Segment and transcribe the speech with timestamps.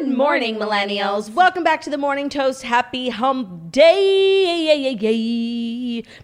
[0.00, 1.30] Good morning, millennials.
[1.30, 2.62] Welcome back to the Morning Toast.
[2.62, 4.96] Happy Hump Day.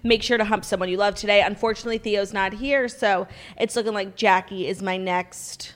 [0.02, 1.42] Make sure to hump someone you love today.
[1.42, 5.74] Unfortunately, Theo's not here, so it's looking like Jackie is my next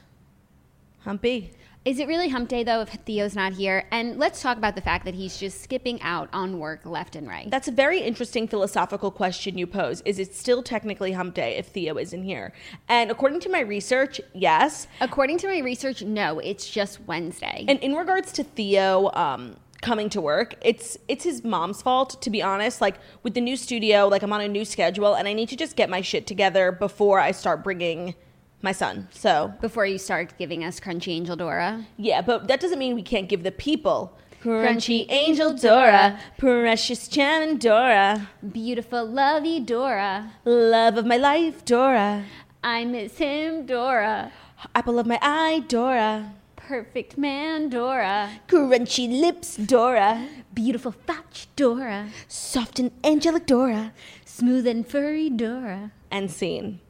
[1.00, 1.52] humpy.
[1.82, 3.86] Is it really hump day though if Theo's not here?
[3.90, 7.26] And let's talk about the fact that he's just skipping out on work left and
[7.26, 7.50] right.
[7.50, 10.02] That's a very interesting philosophical question you pose.
[10.04, 12.52] Is it still technically hump day if Theo isn't here?
[12.88, 14.88] And according to my research, yes.
[15.00, 17.64] According to my research, no, it's just Wednesday.
[17.66, 22.28] And in regards to Theo, um, coming to work it's it's his mom's fault to
[22.28, 25.32] be honest like with the new studio like i'm on a new schedule and i
[25.32, 28.14] need to just get my shit together before i start bringing
[28.62, 31.86] my son so Before you start giving us Crunchy Angel Dora.
[31.96, 37.58] yeah but that doesn't mean we can't give the people crunchy angel dora precious gem
[37.58, 40.32] dora Beautiful, lovey Dora.
[40.46, 42.24] love of my life dora
[42.64, 44.32] I miss him, Dora.
[44.74, 48.30] apple of my eye dora Perfect man, Dora.
[48.48, 52.08] crunchy lips dora Beautiful fetch, Dora.
[52.28, 53.92] soft and angelic dora
[54.24, 55.90] Smooth and furry, Dora.
[56.10, 56.80] and scene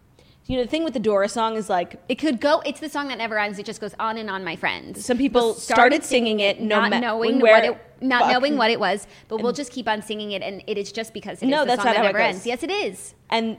[0.51, 2.61] you know the thing with the dora song is like It could go.
[2.67, 3.61] It's the song that never ends.
[3.61, 5.05] It just goes on and on, my friends.
[5.05, 8.33] Some people started singing it, not knowing where- what it, not fuck.
[8.33, 9.07] knowing what it was.
[9.29, 11.61] But we'll just keep on singing it, and it is just because it is No,
[11.61, 12.35] the that's song not that how it never goes.
[12.35, 12.47] ends.
[12.47, 13.15] Yes, it is.
[13.31, 13.59] and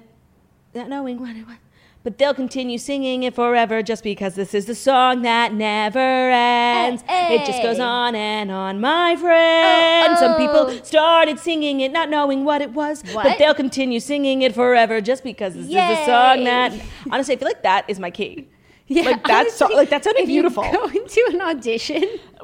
[0.75, 1.56] not knowing what it was.
[2.03, 7.03] But they'll continue singing it forever just because this is the song that never ends.
[7.07, 7.45] Eh, it eh.
[7.45, 10.17] just goes on and on, my friend.
[10.17, 10.38] Some oh.
[10.38, 15.00] people started singing it not knowing what it was, but they'll continue singing it forever
[15.00, 16.73] just because this is the song that.
[17.11, 18.47] Honestly, I feel like that is my key.
[18.90, 20.63] like that's so, like that sounded you beautiful.
[20.63, 22.03] Go into an audition.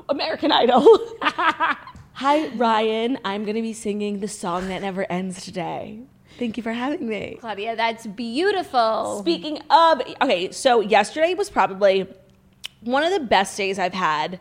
[0.10, 0.86] American Idol.
[1.22, 3.18] Hi, Ryan.
[3.26, 6.02] I'm going to be singing the song that never ends today.
[6.38, 7.38] Thank you for having me.
[7.40, 9.20] Claudia, that's beautiful.
[9.20, 12.08] Speaking of, okay, so yesterday was probably
[12.82, 14.40] one of the best days I've had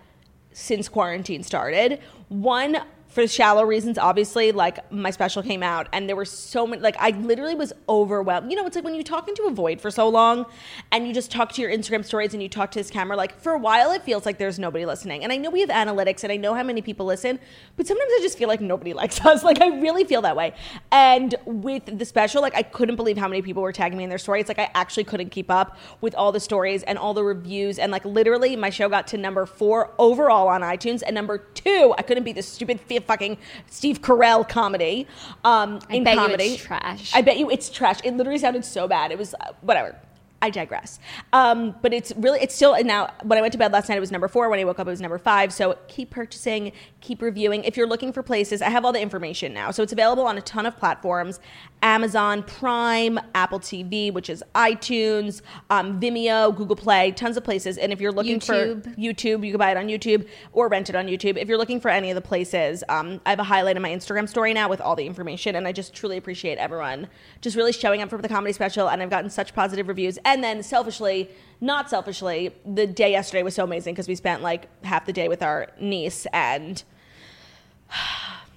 [0.52, 2.00] since quarantine started.
[2.28, 2.78] One,
[3.16, 6.96] for shallow reasons, obviously, like my special came out and there were so many, like
[6.98, 8.50] I literally was overwhelmed.
[8.50, 10.44] You know, it's like when you talk into a void for so long
[10.92, 13.40] and you just talk to your Instagram stories and you talk to this camera, like
[13.40, 15.24] for a while it feels like there's nobody listening.
[15.24, 17.38] And I know we have analytics and I know how many people listen,
[17.78, 19.42] but sometimes I just feel like nobody likes us.
[19.42, 20.52] Like I really feel that way.
[20.92, 24.10] And with the special, like I couldn't believe how many people were tagging me in
[24.10, 24.40] their story.
[24.40, 27.78] It's like I actually couldn't keep up with all the stories and all the reviews.
[27.78, 31.94] And like literally, my show got to number four overall on iTunes, and number two,
[31.96, 33.38] I couldn't be the stupid fi- fucking
[33.70, 35.06] Steve Carell comedy.
[35.44, 37.12] Um, I in bet you comedy, it's trash.
[37.14, 38.00] I bet you it's trash.
[38.04, 39.12] It literally sounded so bad.
[39.12, 39.96] It was uh, whatever.
[40.42, 40.98] I digress.
[41.32, 43.96] Um, but it's really, it's still, and now when I went to bed last night,
[43.96, 44.50] it was number four.
[44.50, 45.52] When I woke up, it was number five.
[45.52, 47.64] So keep purchasing, keep reviewing.
[47.64, 49.70] If you're looking for places, I have all the information now.
[49.70, 51.40] So it's available on a ton of platforms
[51.82, 57.78] Amazon Prime, Apple TV, which is iTunes, um, Vimeo, Google Play, tons of places.
[57.78, 58.84] And if you're looking YouTube.
[58.84, 61.36] for YouTube, you can buy it on YouTube or rent it on YouTube.
[61.36, 63.90] If you're looking for any of the places, um, I have a highlight in my
[63.90, 65.56] Instagram story now with all the information.
[65.56, 67.08] And I just truly appreciate everyone
[67.40, 68.88] just really showing up for the comedy special.
[68.88, 70.18] And I've gotten such positive reviews.
[70.24, 71.30] And then selfishly,
[71.60, 75.28] not selfishly, the day yesterday was so amazing because we spent like half the day
[75.28, 76.82] with our niece and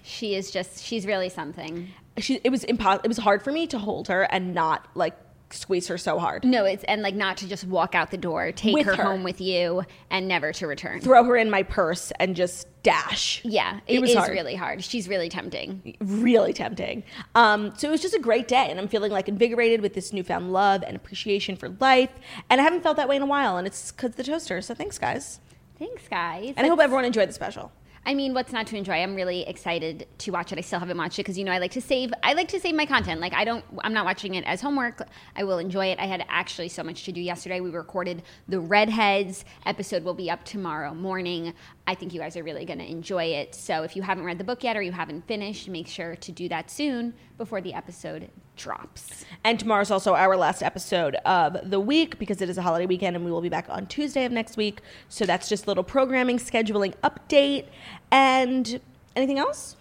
[0.04, 1.90] She is just, she's really something.
[2.20, 5.16] She, it was impo- it was hard for me to hold her and not like
[5.52, 6.44] squeeze her so hard.
[6.46, 9.02] No, it's, and like not to just walk out the door, take her, her.
[9.04, 11.02] home with you, and never to return.
[11.02, 13.42] Throw her in my purse and just dash.
[13.44, 14.30] yeah, It it was is hard.
[14.32, 14.84] really hard.
[14.84, 15.98] She's really tempting.
[16.00, 17.04] really tempting.
[17.34, 20.14] Um, so it was just a great day, and I'm feeling like invigorated with this
[20.14, 22.12] newfound love and appreciation for life.
[22.52, 24.62] And I haven't felt that way in a while, and it's because the toaster.
[24.62, 25.40] So thanks, guys.
[25.80, 26.54] Thanks, guys.
[26.58, 27.72] And I hope everyone enjoyed the special.
[28.06, 28.94] I mean, what's not to enjoy?
[28.94, 30.58] I'm really excited to watch it.
[30.58, 32.12] I still haven't watched it because you know I like to save.
[32.24, 33.22] I like to save my content.
[33.22, 33.64] Like I don't.
[33.84, 35.08] I'm not watching it as homework.
[35.36, 36.00] I will enjoy it.
[36.00, 37.60] I had actually so much to do yesterday.
[37.60, 40.04] We recorded the Redheads episode.
[40.04, 41.54] Will be up tomorrow morning.
[41.88, 43.56] I think you guys are really going to enjoy it.
[43.56, 46.32] So if you haven't read the book yet or you haven't finished, make sure to
[46.32, 49.26] do that soon before the episode drops.
[49.44, 53.16] And tomorrow's also our last episode of the week because it is a holiday weekend
[53.16, 54.82] and we will be back on Tuesday of next week.
[55.08, 57.66] So that's just a little programming, scheduling update.
[58.12, 58.80] And
[59.16, 59.76] anything else?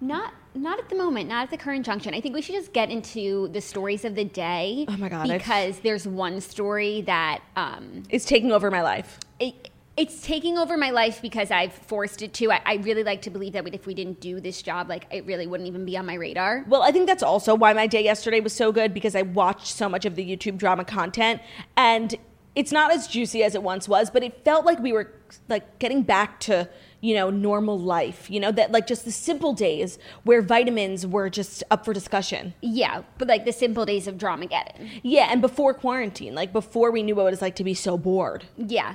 [0.00, 2.14] Not not at the moment, not at the current junction.
[2.14, 4.84] I think we should just get into the stories of the day.
[4.86, 9.18] Oh my God, Because there's one story that um, It's taking over my life.
[9.40, 12.50] it, it's taking over my life because I've forced it to.
[12.50, 15.24] I, I really like to believe that if we didn't do this job, like it
[15.24, 16.64] really wouldn't even be on my radar.
[16.66, 19.68] Well, I think that's also why my day yesterday was so good because I watched
[19.68, 21.40] so much of the YouTube drama content
[21.76, 22.14] and
[22.54, 25.12] it's not as juicy as it once was, but it felt like we were
[25.48, 26.68] like getting back to,
[27.00, 31.28] you know, normal life, you know, that like just the simple days where vitamins were
[31.28, 32.54] just up for discussion.
[32.60, 35.00] Yeah, but like the simple days of Dramageddon.
[35.02, 37.98] Yeah, and before quarantine, like before we knew what it was like to be so
[37.98, 38.44] bored.
[38.56, 38.94] Yeah.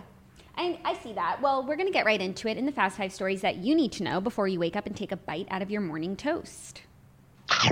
[0.59, 1.41] And I see that.
[1.41, 3.73] Well, we're going to get right into it in the Fast Five stories that you
[3.73, 6.15] need to know before you wake up and take a bite out of your morning
[6.15, 6.83] toast.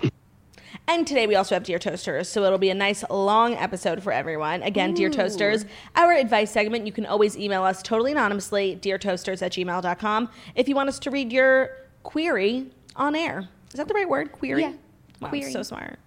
[0.90, 4.14] And today we also have Dear Toasters, so it'll be a nice long episode for
[4.14, 4.64] everyone.
[4.64, 5.66] Again, Dear Toasters,
[5.98, 6.86] our advice segment.
[6.86, 11.12] You can always email us totally anonymously, deartoasters at gmail.com, if you want us to
[11.12, 11.72] read your
[12.04, 13.50] query on air.
[13.70, 14.32] Is that the right word?
[14.32, 14.62] Query?
[14.62, 14.74] Yeah.
[15.20, 15.52] Wow, Query.
[15.52, 16.00] so smart.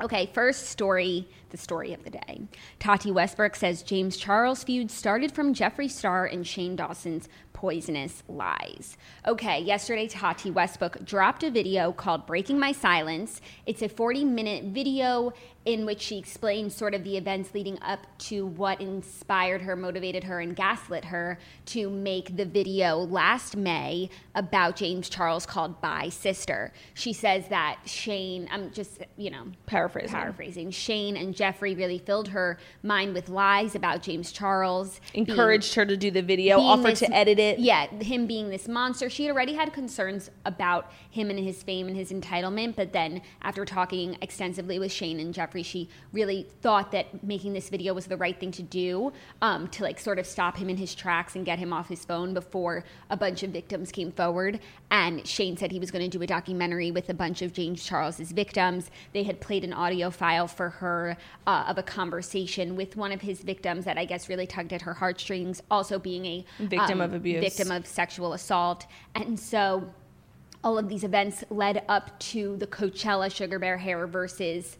[0.00, 2.40] Okay, first story, the story of the day.
[2.80, 8.96] Tati Westbrook says James Charles feud started from Jeffree Star and Shane Dawson's poisonous lies.
[9.24, 13.40] Okay, yesterday Tati Westbrook dropped a video called Breaking My Silence.
[13.66, 15.32] It's a 40 minute video
[15.64, 20.24] in which she explains sort of the events leading up to what inspired her, motivated
[20.24, 26.10] her, and gaslit her to make the video last May about James Charles called Bye
[26.10, 26.72] Sister.
[26.92, 30.10] She says that Shane, I'm just, you know, Paraphrasing.
[30.10, 35.00] paraphrasing, Shane and Jeffree really filled her mind with lies about James Charles.
[35.12, 37.58] being- Encouraged her to do the video, offered this- to edit it.
[37.58, 39.10] Yeah, him being this monster.
[39.10, 43.20] She had already had concerns about him and his fame and his entitlement, but then
[43.42, 48.06] after talking extensively with Shane and Jeffree, she really thought that making this video was
[48.06, 49.12] the right thing to do
[49.42, 52.04] um, to like sort of stop him in his tracks and get him off his
[52.04, 54.60] phone before a bunch of victims came forward.
[54.90, 57.84] And Shane said he was going to do a documentary with a bunch of James
[57.84, 58.90] Charles's victims.
[59.12, 63.20] They had played an audio file for her uh, of a conversation with one of
[63.20, 67.02] his victims that I guess really tugged at her heartstrings, also being a Victim um,
[67.02, 67.40] of abuse.
[67.40, 68.86] victim of sexual assault.
[69.14, 69.90] And so
[70.62, 74.78] all of these events led up to the Coachella Sugar Bear Hair versus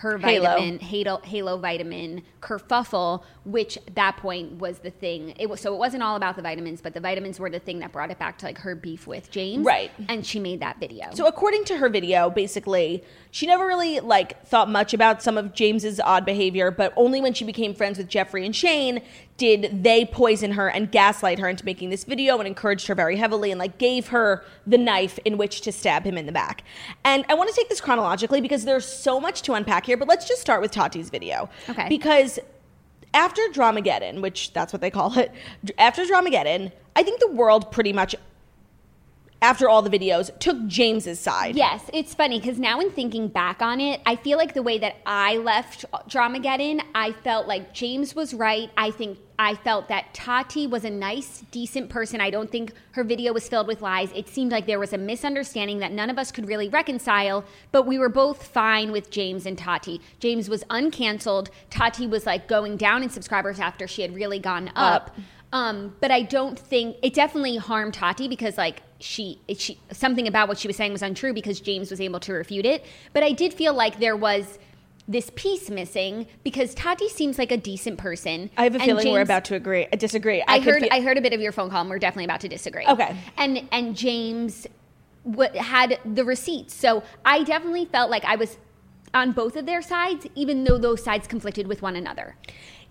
[0.00, 5.34] her vitamin Halo, Halo vitamin kerfuffle, which at that point was the thing.
[5.38, 7.80] It was so it wasn't all about the vitamins, but the vitamins were the thing
[7.80, 9.62] that brought it back to like her beef with James.
[9.62, 9.90] Right.
[10.08, 11.08] And she made that video.
[11.12, 15.52] So according to her video, basically, she never really like thought much about some of
[15.52, 19.02] James's odd behavior, but only when she became friends with Jeffree and Shane
[19.40, 23.16] did they poison her and gaslight her into making this video and encouraged her very
[23.16, 26.62] heavily and like gave her the knife in which to stab him in the back.
[27.06, 30.08] And I want to take this chronologically because there's so much to unpack here, but
[30.08, 31.48] let's just start with Tati's video.
[31.70, 31.88] Okay.
[31.88, 32.38] Because
[33.14, 35.32] after Dramageddon, which that's what they call it,
[35.78, 38.14] after Dramageddon, I think the world pretty much
[39.42, 41.56] after all the videos, took James's side.
[41.56, 44.78] Yes, it's funny because now in thinking back on it, I feel like the way
[44.78, 48.70] that I left Dramageddon, I felt like James was right.
[48.76, 52.20] I think I felt that Tati was a nice, decent person.
[52.20, 54.10] I don't think her video was filled with lies.
[54.14, 57.42] It seemed like there was a misunderstanding that none of us could really reconcile,
[57.72, 60.02] but we were both fine with James and Tati.
[60.18, 61.48] James was uncanceled.
[61.70, 65.06] Tati was like going down in subscribers after she had really gone up.
[65.06, 65.16] Up.
[65.52, 70.48] Um, but I don't think it definitely harmed Tati because like she she something about
[70.48, 72.84] what she was saying was untrue because James was able to refute it.
[73.12, 74.58] But I did feel like there was
[75.08, 78.48] this piece missing because Tati seems like a decent person.
[78.56, 80.44] I have a feeling we're about to agree, uh, disagree.
[80.46, 82.40] I, could heard I heard a bit of your phone call, and we're definitely about
[82.42, 82.86] to disagree.
[82.86, 83.16] Okay.
[83.36, 84.68] And and James
[85.28, 88.56] w- had the receipts, so I definitely felt like I was
[89.12, 92.36] on both of their sides, even though those sides conflicted with one another.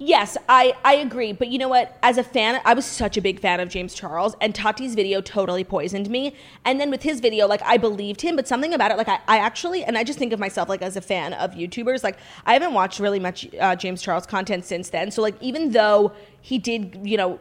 [0.01, 1.33] Yes, I, I agree.
[1.33, 1.97] But you know what?
[2.01, 5.19] As a fan, I was such a big fan of James Charles, and Tati's video
[5.19, 6.35] totally poisoned me.
[6.63, 9.19] And then with his video, like, I believed him, but something about it, like, I,
[9.27, 12.17] I actually, and I just think of myself, like, as a fan of YouTubers, like,
[12.45, 15.11] I haven't watched really much uh, James Charles content since then.
[15.11, 17.39] So, like, even though he did, you know,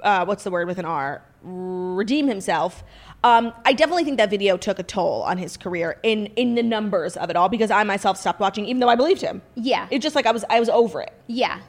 [0.00, 1.22] uh, what's the word with an R?
[1.44, 2.82] Redeem himself.
[3.24, 6.62] Um, I definitely think that video took a toll on his career in in the
[6.62, 9.42] numbers of it all because I myself stopped watching, even though I believed him.
[9.54, 9.86] Yeah.
[9.90, 11.12] It's just like I was I was over it.
[11.28, 11.60] Yeah.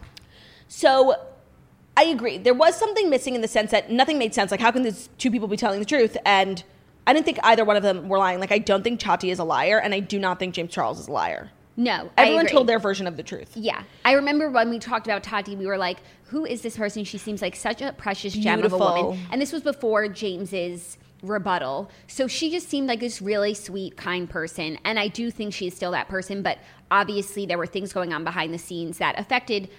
[0.67, 1.15] So
[1.95, 2.37] I agree.
[2.39, 4.49] There was something missing in the sense that nothing made sense.
[4.49, 6.17] Like, how can these two people be telling the truth?
[6.25, 6.63] And
[7.05, 8.39] I didn't think either one of them were lying.
[8.39, 10.99] Like, I don't think Tati is a liar, and I do not think James Charles
[10.99, 11.51] is a liar.
[11.75, 13.51] No, Everyone told their version of the truth.
[13.55, 13.83] Yeah.
[14.05, 17.03] I remember when we talked about Tati, we were like, who is this person?
[17.03, 19.19] She seems like such a precious gem of a woman.
[19.31, 21.89] And this was before James's rebuttal.
[22.07, 24.77] So she just seemed like this really sweet, kind person.
[24.85, 26.59] And I do think she's still that person, but
[26.91, 29.69] obviously there were things going on behind the scenes that affected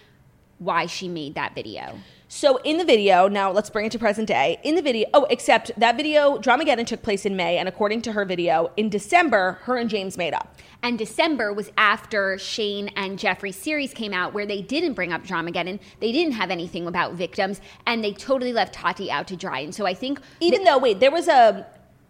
[0.59, 1.99] why she made that video.
[2.37, 4.59] So in the video, now let's bring it to present day.
[4.65, 8.13] In the video, oh, except that video, Dramageddon took place in May, and according to
[8.13, 10.59] her video, in December, her and James made up.
[10.83, 15.25] And December was after Shane and Jeffree's series came out, where they didn't bring up
[15.25, 15.79] Dramageddon.
[16.01, 19.61] They didn't have anything about victims, and they totally left Tati out to dry.
[19.61, 21.65] And so I think Even though, wait, there was a,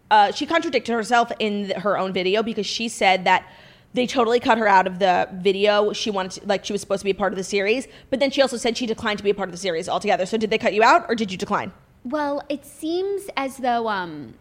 [0.09, 3.47] uh, she contradicted herself in th- her own video because she said that
[3.95, 5.93] they totally cut her out of the video.
[5.93, 8.19] She wanted to, like, she was supposed to be a part of the series, but
[8.19, 10.25] then she also said she declined to be a part of the series altogether.
[10.25, 11.71] So did they cut you out or did you decline?
[12.03, 14.35] Well, it seems as though um,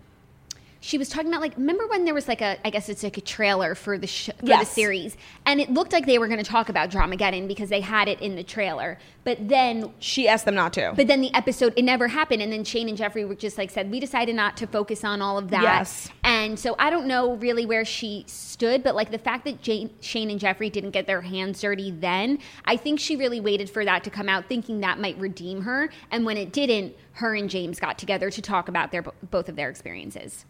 [0.85, 3.17] she was talking about like remember when there was like a I guess it's like
[3.17, 6.45] a trailer for the sh- for the series, and it looked like they were going
[6.45, 9.95] to talk about Dramageddon because they had it in the trailer, but then.
[9.99, 10.93] She asked them not to.
[10.95, 12.43] But then the episode, it never happened.
[12.43, 15.23] And then Shane and Jeffree were just like said, we decided not to focus on
[15.23, 15.62] all of that.
[15.62, 16.11] Yes.
[16.23, 19.88] And so I don't know really where she stood, but like the fact that Jane,
[20.00, 23.87] Shane and Jeffree didn't get their hands dirty then, I think she really waited for
[23.87, 25.88] that to come out, thinking that might redeem her.
[26.11, 29.57] And when it didn't, her and James got together to talk about their both of
[29.57, 30.45] their experiences.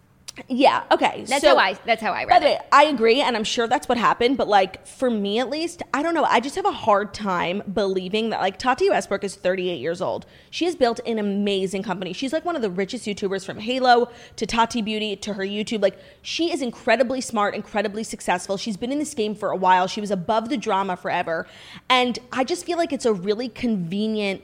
[0.49, 0.83] Yeah.
[0.91, 1.25] Okay.
[1.29, 1.75] That's so- how I.
[1.87, 4.37] That's how I By the way, I agree, and I'm sure that's what happened.
[4.37, 6.25] But like for me, at least, I don't know.
[6.25, 10.26] I just have a hard time believing that like Tati Westbrook is 38 years old.
[10.50, 12.12] She has built an amazing company.
[12.12, 15.83] She's like one of the richest YouTubers from Halo to Tati Beauty to her YouTube.
[15.83, 18.57] Like she is incredibly smart, incredibly successful.
[18.57, 19.87] She's been in this game for a while.
[19.87, 21.47] She was above the drama forever,
[21.88, 24.43] and I just feel like it's a really convenient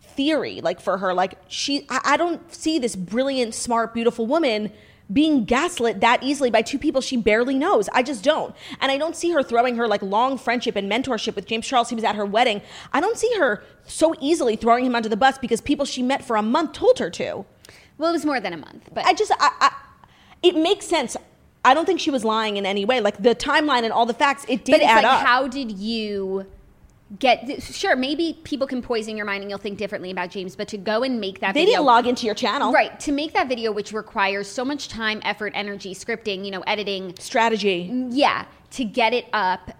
[0.00, 4.72] theory like for her like she I, I don't see this brilliant smart beautiful woman
[5.12, 7.88] being gaslit that easily by two people she barely knows.
[7.92, 8.54] I just don't.
[8.80, 11.88] And i don't see her throwing her like long friendship and mentorship with james charles.
[11.88, 12.60] He was at her wedding.
[12.92, 16.24] I don't see her so easily throwing him under the bus because people she met
[16.24, 17.44] for a month told her to.
[17.96, 19.72] Well, it was more than a month, but i just i, I
[20.42, 21.16] it makes sense.
[21.64, 23.00] I don't think she was lying in any way.
[23.00, 25.26] Like the timeline and all the facts it did but it's add like up.
[25.26, 26.46] how did you
[27.18, 30.68] get sure maybe people can poison your mind and you'll think differently about james but
[30.68, 32.70] to go and make that they video didn't log into your channel.
[32.70, 36.60] Right to make that video which requires so much time effort energy scripting you know
[36.62, 37.14] editing.
[37.18, 37.88] Strategy.
[37.90, 39.70] Mm, yeah to get it up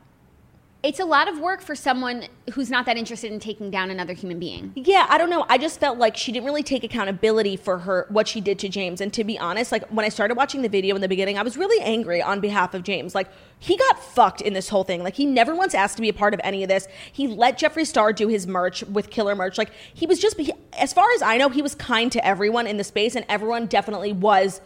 [0.80, 4.12] it's a lot of work for someone who's not that interested in taking down another
[4.12, 5.44] human being Yeah, I don't know.
[5.48, 8.68] I just felt like she didn't really take accountability for her what she did to
[8.68, 9.00] James.
[9.00, 11.42] And to be honest, like when I started watching the video in the beginning, I
[11.42, 13.14] was really angry on behalf of James.
[13.14, 15.02] Like he got fucked in this whole thing.
[15.02, 16.86] Like he never once asked to be a part of any of this.
[17.12, 19.58] He let Jeffree Star do his merch with Killer Merch.
[19.58, 22.68] Like he was just, he, as far as I know, he was kind to everyone
[22.68, 24.60] in the space, and everyone definitely was,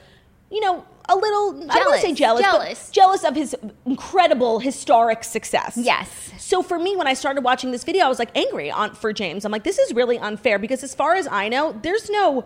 [0.50, 0.84] you know.
[1.08, 2.42] A little, I don't want to say Jealous.
[2.42, 2.90] jealous, Jealous.
[2.90, 3.56] jealous of his
[3.86, 5.76] incredible historic success.
[5.76, 6.08] Yes.
[6.38, 9.12] So for me, when I started watching this video, I was like angry on for
[9.12, 9.44] James.
[9.44, 12.44] I'm like, this is really unfair because as far as I know, there's no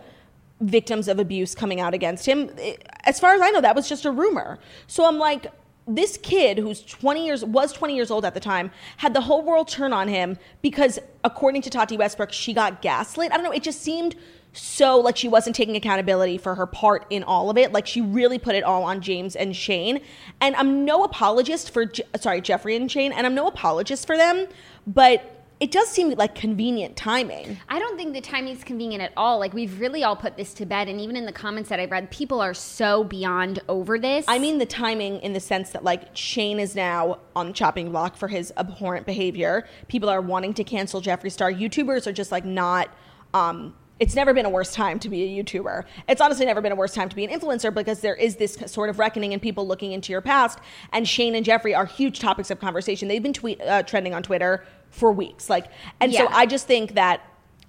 [0.61, 2.51] victims of abuse coming out against him.
[2.59, 4.59] Eh, as far as I know, that was just a rumor.
[4.87, 5.47] So I'm like,
[5.87, 9.43] this kid who's 20 years was 20 years old at the time had the whole
[9.43, 13.31] world turn on him because according to Tati Westbrook, she got gaslit.
[13.33, 14.17] I don't know, it just seemed
[14.53, 17.73] so like she wasn't taking accountability for her part in all of it.
[17.73, 20.01] Like she really put it all on James and Shane.
[20.41, 21.85] And I'm no apologist for
[22.19, 24.47] sorry Jeffree and Shane, and I'm no apologist for them,
[24.87, 27.59] but it does seem like convenient timing.
[27.69, 29.39] I don't think the timing's convenient at all.
[29.39, 31.91] Like we've really all put this to bed, and even in the comments that I've
[31.91, 34.27] read, people are so beyond over this.
[34.29, 37.91] I mean the timing in the sense that like Shane is now on the chopping
[37.91, 39.67] block for his abhorrent behavior.
[39.89, 41.51] People are wanting to cancel Jeffree Star.
[41.51, 42.89] YouTubers are just like not
[43.33, 45.85] um it's never been a worse time to be a YouTuber.
[46.09, 48.59] It's honestly never been a worse time to be an influencer because there is this
[48.67, 50.59] sort of reckoning and people looking into your past.
[50.93, 53.09] And Shane and Jeffree are huge topics of conversation.
[53.09, 55.49] They've been tweet uh, trending on Twitter for weeks.
[55.49, 55.67] Like,
[56.01, 57.23] and so I just think that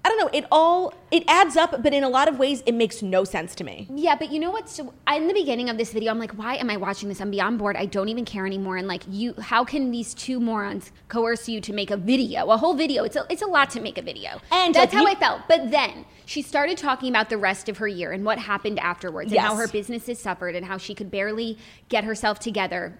[0.04, 0.30] I don't know.
[0.32, 3.54] It all it adds up, but in a lot of ways, it makes no sense
[3.56, 3.88] to me.
[3.92, 4.68] Yeah, but you know what?
[4.68, 7.20] So in the beginning of this video, I'm like, why am I watching this?
[7.20, 7.76] I'm beyond bored.
[7.76, 8.76] I don't even care anymore.
[8.76, 12.56] And like, you, how can these two morons coerce you to make a video, a
[12.56, 13.02] whole video?
[13.02, 14.40] It's a, it's a lot to make a video.
[14.52, 15.42] And, that's like, how you- I felt.
[15.48, 19.32] But then she started talking about the rest of her year and what happened afterwards,
[19.32, 21.56] and how her businesses suffered, and how she could barely
[21.88, 22.98] get herself together.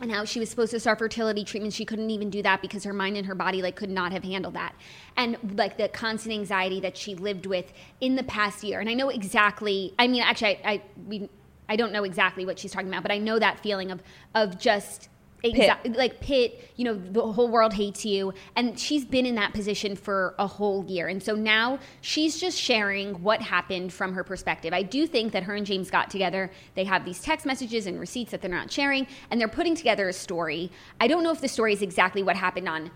[0.00, 2.84] And how she was supposed to start fertility treatment, she couldn't even do that because
[2.84, 4.76] her mind and her body like could not have handled that,
[5.16, 8.78] and like the constant anxiety that she lived with in the past year.
[8.78, 9.92] And I know exactly.
[9.98, 11.28] I mean, actually, I I, we,
[11.68, 14.00] I don't know exactly what she's talking about, but I know that feeling of
[14.36, 15.09] of just
[15.42, 15.92] Exactly.
[15.92, 18.34] Like Pitt, you know, the whole world hates you.
[18.56, 21.08] And she's been in that position for a whole year.
[21.08, 24.72] And so now she's just sharing what happened from her perspective.
[24.74, 26.50] I do think that her and James got together.
[26.74, 30.08] They have these text messages and receipts that they're not sharing, and they're putting together
[30.08, 30.70] a story.
[31.00, 32.90] I don't know if the story is exactly what happened on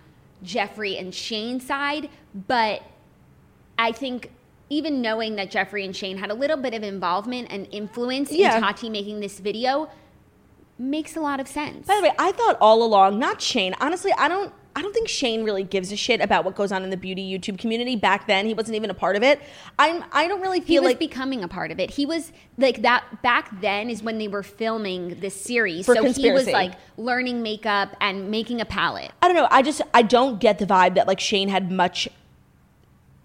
[0.44, 2.10] Jeffree and Shane's side,
[2.46, 2.82] but
[3.78, 4.30] I think
[4.70, 8.56] even knowing that Jeffree and Shane had a little bit of involvement and influence Yeah.
[8.56, 9.88] in Tati making this video
[10.78, 11.86] makes a lot of sense.
[11.86, 13.74] By the way, I thought all along, not Shane.
[13.80, 14.52] Honestly, I don't.
[14.76, 17.22] I don't think Shane really gives a shit about what goes on in the beauty
[17.22, 17.94] YouTube community.
[17.94, 19.40] Back then, he wasn't even a part of it.
[19.78, 20.04] I'm.
[20.10, 21.90] I don't really he feel was like becoming a part of it.
[21.90, 25.86] He was like that back then is when they were filming this series.
[25.86, 29.12] So he was like learning makeup and making a palette.
[29.22, 29.48] I don't know.
[29.50, 32.08] I just I don't get the vibe that like Shane had much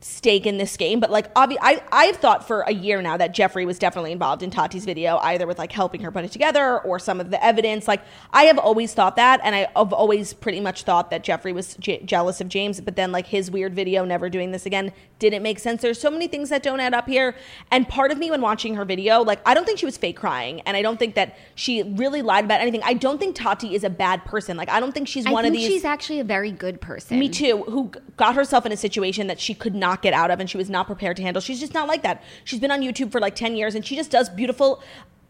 [0.02, 3.36] stake in this game, but like obvi- I I've thought for a year now that
[3.36, 6.80] Jeffree was definitely involved in Tati's video, either with like helping her put it together
[6.80, 7.86] or some of the evidence.
[7.86, 8.02] Like
[8.32, 11.76] I have always thought that, and I have always pretty much thought that Jeffree was
[11.76, 12.80] j- jealous of James.
[12.80, 15.82] But then like his weird video, never doing this again, didn't make sense.
[15.82, 17.36] There's so many things that don't add up here,
[17.70, 20.16] and part of me when watching her video, like I don't think she was fake
[20.16, 22.82] crying, and I don't think that she really lied about anything.
[22.86, 24.56] I don't think Tati is a bad person.
[24.56, 25.68] Like I don't think she's I one think of these.
[25.68, 27.20] she's actually a very good person.
[27.20, 30.40] Me too, who got herself in a situation that she could not get out of
[30.40, 31.42] and she was not prepared to handle.
[31.42, 32.24] She's just not like that.
[32.44, 34.82] She's been on YouTube for like 10 years and she just does beautiful,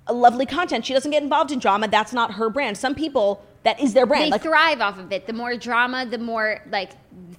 [0.08, 0.86] uh, lovely content.
[0.86, 1.88] She doesn't get involved in drama.
[1.88, 2.78] That's not her brand.
[2.78, 4.26] Some people, that is their brand.
[4.26, 5.28] They Like, thrive off of it.
[5.28, 6.92] The more drama, the more like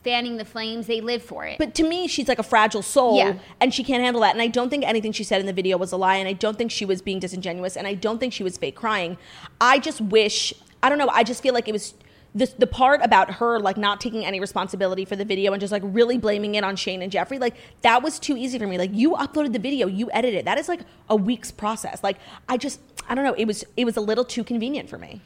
[0.04, 0.86] fanning the flames.
[0.86, 1.58] They live for it.
[1.58, 3.34] but to me, she's like a fragile soul Yeah.
[3.60, 4.32] and she can't handle that.
[4.34, 6.16] And I don't think anything she said in the video was a lie.
[6.16, 7.76] And I don't think she was being disingenuous.
[7.76, 9.16] And I don't think she was fake crying.
[9.60, 11.94] I just wish, I don't know, I just feel like it was.
[12.32, 15.72] The, the part about her like not taking any responsibility for the video and just
[15.72, 18.78] like really blaming it on Shane and Jeffree like that was too easy for me
[18.78, 22.18] like you uploaded the video you edited it that is like a week's process like
[22.48, 25.20] I just I don't know it was it was a little too convenient for me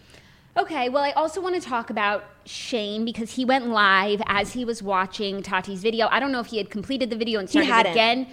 [0.56, 4.64] Okay, well, I also want to talk about Shane because he went live as he
[4.64, 6.06] was watching Tati's video.
[6.10, 7.92] I don't know if he had completed the video and started hadn't.
[7.92, 8.28] again.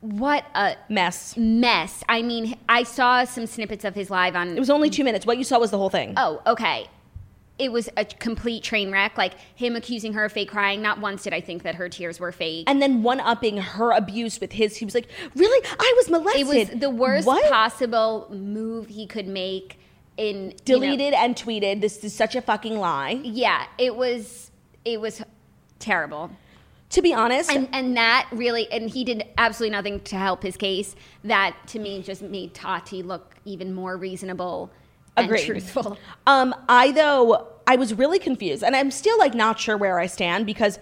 [0.00, 2.02] What a mess mess.
[2.08, 4.56] I mean, I saw some snippets of his live on.
[4.56, 6.88] it was only two minutes what you saw was the whole thing oh, okay.
[7.60, 9.16] It was a complete train wreck.
[9.18, 10.80] Like him accusing her of fake crying.
[10.82, 12.64] Not once did I think that her tears were fake.
[12.68, 16.40] and then one upping her abuse with his he was like really I was molested
[16.40, 17.50] it was the worst What?
[17.52, 19.78] possible move he could make.
[20.16, 24.50] In you know- deleted and tweeted this is such a fucking lie yeah, it was.
[24.84, 25.22] It was
[25.78, 26.30] terrible.
[26.90, 30.56] to be honest and and that really and he did absolutely nothing to help his
[30.56, 34.70] case that to me just made tati look even more reasonable
[35.20, 35.46] and Agreed.
[35.46, 39.98] truthful Um, I though I was really confused, and I'm still like not sure where
[39.98, 40.78] I stand because.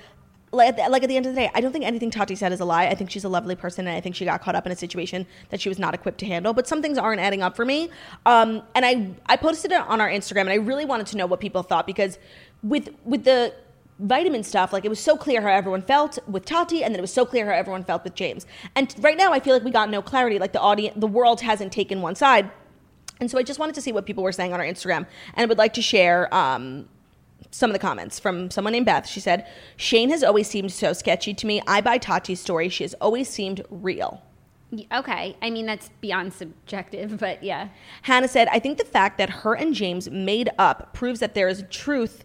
[0.51, 2.35] Like at, the, like at the end of the day, I don't think anything Tati
[2.35, 2.87] said is a lie.
[2.87, 4.77] I think she's a lovely person, and I think she got caught up in a
[4.77, 6.55] situation that she was not equipped to handle.
[6.55, 7.91] But some things aren't adding up for me.
[8.25, 11.27] Um, and I I posted it on our Instagram, and I really wanted to know
[11.27, 12.19] what people thought because
[12.63, 13.53] with with the
[13.99, 17.03] vitamin stuff, like it was so clear how everyone felt with Tati, and then it
[17.03, 18.47] was so clear how everyone felt with James.
[18.75, 20.39] And right now, I feel like we got no clarity.
[20.39, 22.51] Like the audience, the world hasn't taken one side.
[23.21, 25.07] And so I just wanted to see what people were saying on our Instagram.
[25.35, 26.89] And I would like to share um,
[27.51, 29.07] some of the comments from someone named Beth.
[29.07, 31.61] She said, Shane has always seemed so sketchy to me.
[31.67, 32.69] I buy Tati's story.
[32.69, 34.23] She has always seemed real.
[34.93, 37.69] okay i mean that's beyond subjective but yeah
[38.03, 41.49] Hannah said, I think the fact that her and James made up proves that there
[41.49, 42.25] is truth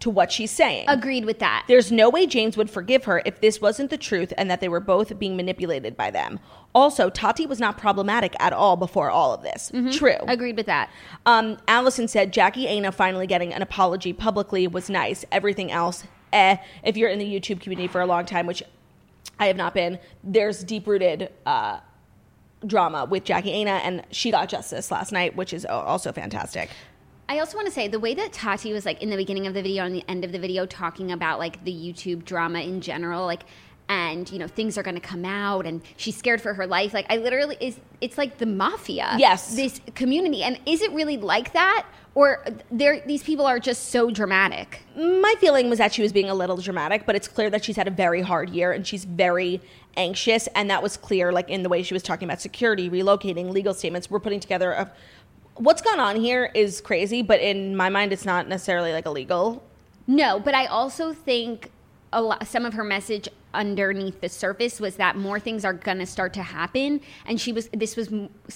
[0.00, 0.86] to what she's saying.
[0.88, 4.32] agreed with that There's no way James would forgive her if this wasn't the truth
[4.36, 6.40] and that they were both being manipulated by them.
[6.74, 9.70] Also, Tati was not problematic at all before all of this.
[9.92, 10.16] True.
[10.26, 10.90] agreed with that
[11.26, 15.24] Um, Allison said Jackie Aina finally getting an apology publicly was nice.
[15.30, 16.56] Everything else, eh.
[16.82, 18.62] If you're in the YouTube community for a long time, which
[19.38, 21.80] I have not been, there's deep rooted uh,
[22.66, 26.70] drama with Jackie Aina, and she got justice last night, which is also fantastic.
[27.30, 29.54] I also want to say the way that Tati was like in the beginning of
[29.54, 32.80] the video and the end of the video talking about like the YouTube drama in
[32.80, 33.44] general, like
[33.88, 36.92] and you know things are going to come out and she's scared for her life.
[36.92, 39.14] Like I literally is it's like the mafia.
[39.16, 39.54] Yes.
[39.54, 44.10] this community, and is it really like that, or there these people are just so
[44.10, 44.82] dramatic?
[44.96, 47.76] My feeling was that she was being a little dramatic, but it's clear that she's
[47.76, 49.60] had a very hard year and she's very
[49.96, 53.50] anxious, and that was clear, like in the way she was talking about security, relocating,
[53.50, 54.10] legal statements.
[54.10, 54.92] We're putting together a.
[55.60, 59.62] What's gone on here is crazy, but in my mind, it's not necessarily like illegal.
[60.06, 61.70] No, but I also think
[62.14, 65.98] a lot, some of her message underneath the surface was that more things are going
[65.98, 68.08] to start to happen and she was this was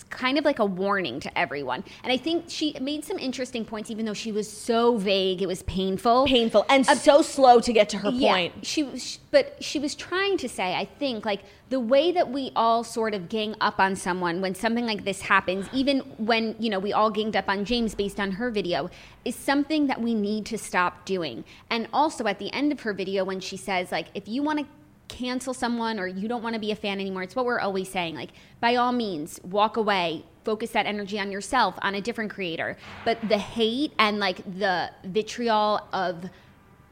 [0.09, 1.85] kind of like a warning to everyone.
[2.05, 5.43] And I think she made some interesting points, even though she was so vague.
[5.43, 6.27] It was painful.
[6.27, 8.65] Painful and so slow to get to her Yeah, point.
[8.65, 11.41] she was, but she was trying to say, I think, like
[11.75, 15.23] the way that we all sort of gang up on someone when something like this
[15.23, 18.89] happens, even when you know we all ganged up on James based on her video,
[19.25, 21.43] is something that we need to stop doing.
[21.71, 24.61] And also at the end of her video, when she says, like, if you want
[24.61, 24.67] to
[25.09, 27.89] cancel someone or you don't want to be a fan anymore, it's what we're always
[27.89, 28.15] saying.
[28.15, 30.25] Like, by all means, walk away.
[30.45, 32.77] Focus that energy on yourself, on a different creator.
[33.05, 36.31] But the hate and like the vitriol of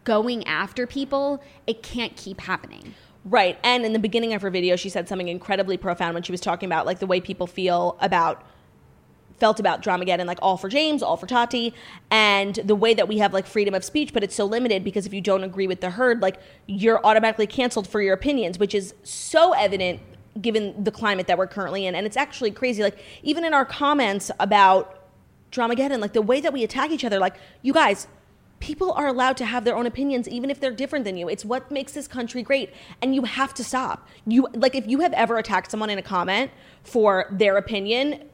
[0.02, 2.96] going after people, it can't keep happening.
[3.24, 3.58] Right.
[3.62, 6.40] And in the beginning of her video, she said something incredibly profound when she was
[6.40, 8.44] talking about like the way people feel about
[9.38, 11.74] felt about Dramageddon, like all for James, all for Tati,
[12.12, 15.04] and the way that we have like freedom of speech, but it's so limited because
[15.04, 18.72] if you don't agree with the herd, like you're automatically canceled for your opinions, which
[18.72, 19.98] is so evident
[20.40, 21.96] given the climate that we're currently in.
[21.96, 22.84] And it's actually crazy.
[22.84, 25.10] Like even in our comments about
[25.50, 28.06] Dramageddon, like the way that we attack each other, like you guys,
[28.62, 31.28] people are allowed to have their own opinions even if they're different than you.
[31.28, 32.72] It's what makes this country great
[33.02, 34.06] and you have to stop.
[34.24, 36.52] You like if you have ever attacked someone in a comment
[36.84, 38.30] for their opinion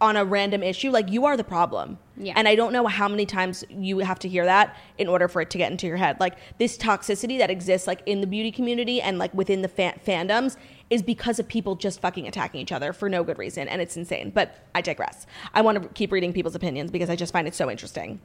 [0.00, 1.96] on a random issue like you are the problem.
[2.14, 2.34] Yeah.
[2.36, 5.40] and i don't know how many times you have to hear that in order for
[5.40, 6.18] it to get into your head.
[6.18, 9.98] Like this toxicity that exists like in the beauty community and like within the fa-
[10.04, 10.56] fandoms
[10.90, 13.96] is because of people just fucking attacking each other for no good reason and it's
[13.96, 14.30] insane.
[14.34, 15.24] But i digress.
[15.54, 18.20] I want to keep reading people's opinions because i just find it so interesting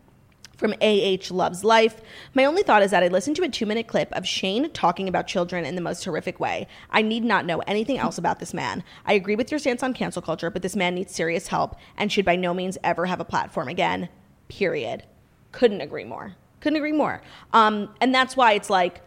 [0.57, 2.01] from AH Loves Life.
[2.33, 5.07] My only thought is that I listened to a two minute clip of Shane talking
[5.07, 6.67] about children in the most horrific way.
[6.89, 8.83] I need not know anything else about this man.
[9.05, 12.11] I agree with your stance on cancel culture, but this man needs serious help and
[12.11, 14.09] should by no means ever have a platform again.
[14.49, 15.03] Period.
[15.51, 16.35] Couldn't agree more.
[16.59, 17.21] Couldn't agree more.
[17.53, 19.01] Um, and that's why it's like,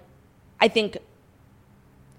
[0.61, 0.99] I think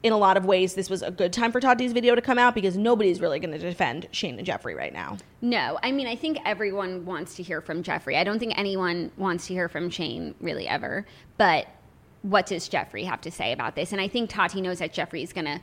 [0.04, 2.40] in a lot of ways, this was a good time for Tati's video to come
[2.40, 5.18] out because nobody's really going to defend Shane and Jeffree right now.
[5.42, 8.18] No, I mean, I think everyone wants to hear from Jeffree.
[8.18, 11.06] I don't think anyone wants to hear from Shane really ever.
[11.38, 11.68] But
[12.24, 13.92] what does Jeffree have to say about this?
[13.92, 15.62] And I think Tati knows that Jeffree's going to,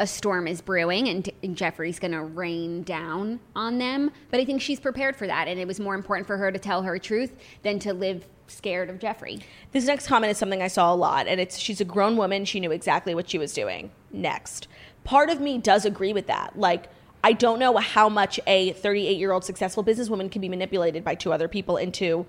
[0.00, 4.10] a storm is brewing and, and Jeffree's going to rain down on them.
[4.30, 5.46] But I think she's prepared for that.
[5.46, 8.90] And it was more important for her to tell her truth than to live scared
[8.90, 9.42] of Jeffree.
[9.72, 12.44] This next comment is something I saw a lot, and it's she's a grown woman.
[12.44, 13.90] She knew exactly what she was doing.
[14.10, 14.68] Next.
[15.04, 16.58] Part of me does agree with that.
[16.58, 16.88] Like,
[17.22, 21.14] I don't know how much a 38 year old successful businesswoman can be manipulated by
[21.14, 22.26] two other people into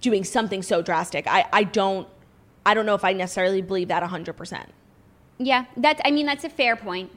[0.00, 1.26] doing something so drastic.
[1.26, 2.08] I, I don't
[2.64, 4.66] I don't know if I necessarily believe that 100%.
[5.38, 7.10] Yeah, that's, I mean, that's a fair point.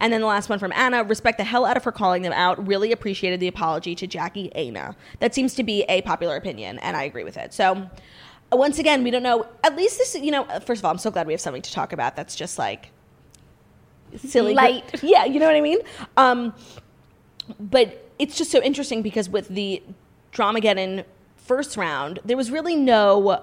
[0.00, 2.32] And then the last one from Anna, respect the hell out of her calling them
[2.32, 2.66] out.
[2.66, 4.96] Really appreciated the apology to Jackie Aina.
[5.20, 7.54] That seems to be a popular opinion, and I agree with it.
[7.54, 7.88] So,
[8.50, 9.46] once again, we don't know.
[9.64, 11.72] At least this, you know, first of all, I'm so glad we have something to
[11.72, 12.90] talk about that's just like
[14.16, 14.54] silly.
[14.54, 14.84] Light.
[15.02, 15.78] Yeah, you know what I mean?
[16.16, 16.54] Um,
[17.58, 19.82] but it's just so interesting because with the
[20.32, 21.04] Dramageddon
[21.36, 23.42] first round, there was really no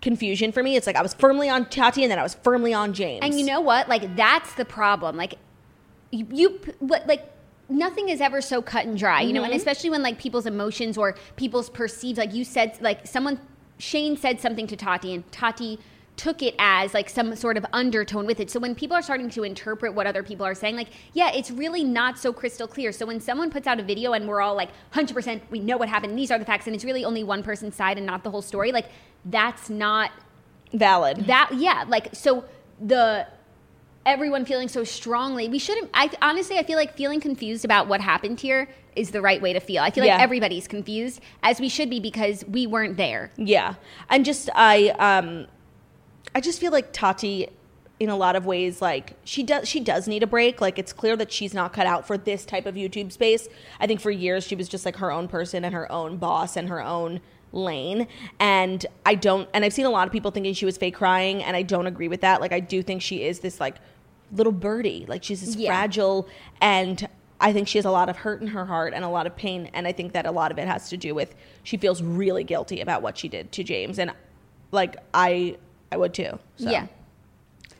[0.00, 0.76] confusion for me.
[0.76, 3.20] It's like I was firmly on Tati and then I was firmly on James.
[3.22, 3.88] And you know what?
[3.88, 5.16] Like that's the problem.
[5.16, 5.34] Like
[6.12, 7.24] you, you what like
[7.68, 9.56] nothing is ever so cut and dry, you know, and mm-hmm.
[9.56, 13.40] especially when like people's emotions or people's perceived like you said like someone
[13.78, 15.78] Shane said something to Tati and Tati
[16.16, 18.50] took it as like some sort of undertone with it.
[18.50, 21.50] So when people are starting to interpret what other people are saying, like, yeah, it's
[21.50, 22.92] really not so crystal clear.
[22.92, 25.88] So when someone puts out a video and we're all like 100% we know what
[25.88, 28.30] happened, these are the facts and it's really only one person's side and not the
[28.30, 28.86] whole story, like
[29.24, 30.10] that's not
[30.72, 31.26] valid.
[31.26, 32.44] that yeah like so
[32.80, 33.26] the
[34.04, 38.00] everyone feeling so strongly we shouldn't i honestly i feel like feeling confused about what
[38.00, 41.68] happened here is the right way to feel i feel like everybody's confused as we
[41.68, 43.74] should be because we weren't there Yeah.
[44.10, 45.46] And just I um
[46.34, 47.48] I just feel like Tati
[48.00, 50.60] in a lot of ways like she does she does need a break.
[50.60, 53.48] Like it's clear that she's not cut out for this type of YouTube space.
[53.78, 56.56] I think for years she was just like her own person and her own boss
[56.56, 57.20] and her own
[57.52, 58.06] lane
[58.40, 61.42] and I don't and I've seen a lot of people thinking she was fake crying
[61.42, 62.40] and I don't agree with that.
[62.40, 63.76] Like I do think she is this like
[64.32, 65.04] little birdie.
[65.06, 65.68] Like she's this Yeah.
[65.68, 66.28] fragile
[66.60, 67.06] and
[67.40, 69.36] I think she has a lot of hurt in her heart and a lot of
[69.36, 72.02] pain and I think that a lot of it has to do with she feels
[72.02, 74.12] really guilty about what she did to James and
[74.70, 75.56] like I
[75.90, 76.38] I would too.
[76.56, 76.86] So yeah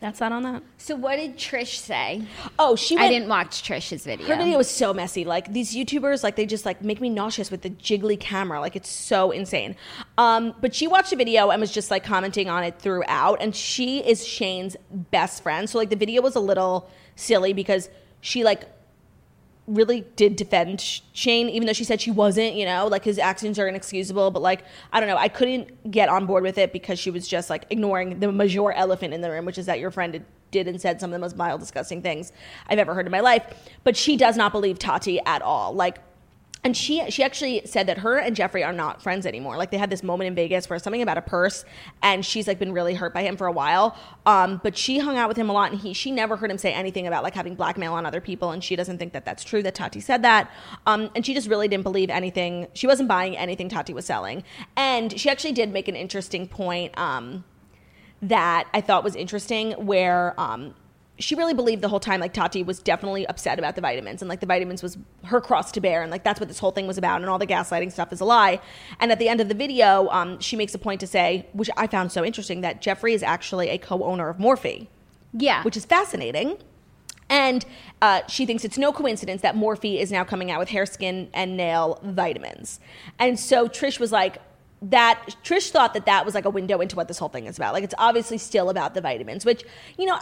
[0.03, 0.63] That's that on that.
[0.79, 2.23] so what did trish say
[2.59, 5.25] Oh, she i didn't watch trish's video her video was so messy.
[5.25, 8.61] Like these YouTubers, like they just like make me nauseous with the jiggly camera.
[8.61, 9.77] Like it's so insane.
[10.19, 13.41] Um, but she watched the video and was just like commenting on it throughout.
[13.41, 15.71] And she is Shane's best friend.
[15.71, 17.89] So like the video was a little silly because
[18.21, 18.69] she like
[19.67, 20.81] really did defend
[21.13, 22.55] Shane, even though she said she wasn't.
[22.55, 24.31] You know, like his actions are inexcusable.
[24.31, 27.29] But like I don't know, I couldn't get on board with it because she was
[27.29, 30.69] just like ignoring the major elephant in the room, which is that your friend did
[30.69, 32.33] and said some of the most vile, disgusting things
[32.69, 33.45] I've ever heard in my life.
[33.85, 35.73] But she does not believe Tati at all.
[35.73, 35.99] Like,
[36.65, 39.57] and she she actually said that her and Jeffree are not friends anymore.
[39.57, 41.65] Like they had this moment in Vegas where something about a purse,
[42.03, 43.97] and she's like been really hurt by him for a while.
[44.27, 46.59] Um, but she hung out with him a lot, and he she never heard him
[46.59, 49.43] say anything about like having blackmail on other people, and she doesn't think that that's
[49.43, 50.51] true that Tati said that.
[50.87, 52.69] Um, and she just really didn't believe anything.
[52.75, 54.45] She wasn't buying anything Tati was selling,
[54.77, 56.97] and she actually did make an interesting point.
[56.97, 57.45] Um,
[58.25, 60.77] that I thought was interesting, where um,
[61.23, 64.29] she really believed the whole time like Tati was definitely upset about the vitamins and
[64.29, 66.87] like the vitamins was her cross to bear and like that's what this whole thing
[66.87, 68.61] was about and all the gaslighting stuff is a lie.
[69.01, 71.71] And at the end of the video, um, she makes a point to say, which
[71.77, 74.87] I found so interesting, that Jeffree is actually a co-owner of Morphe.
[75.33, 75.63] Yeah.
[75.63, 76.59] Which is fascinating.
[77.31, 77.65] And
[78.03, 81.31] uh, she thinks it's no coincidence that Morphe is now coming out with hair, skin,
[81.33, 82.81] and nail vitamins.
[83.19, 84.39] And so Trish was like,
[84.83, 87.57] that Trish thought that that was like a window into what this whole thing is
[87.57, 87.73] about.
[87.73, 89.63] Like it's obviously still about the vitamins, which
[89.97, 90.19] you know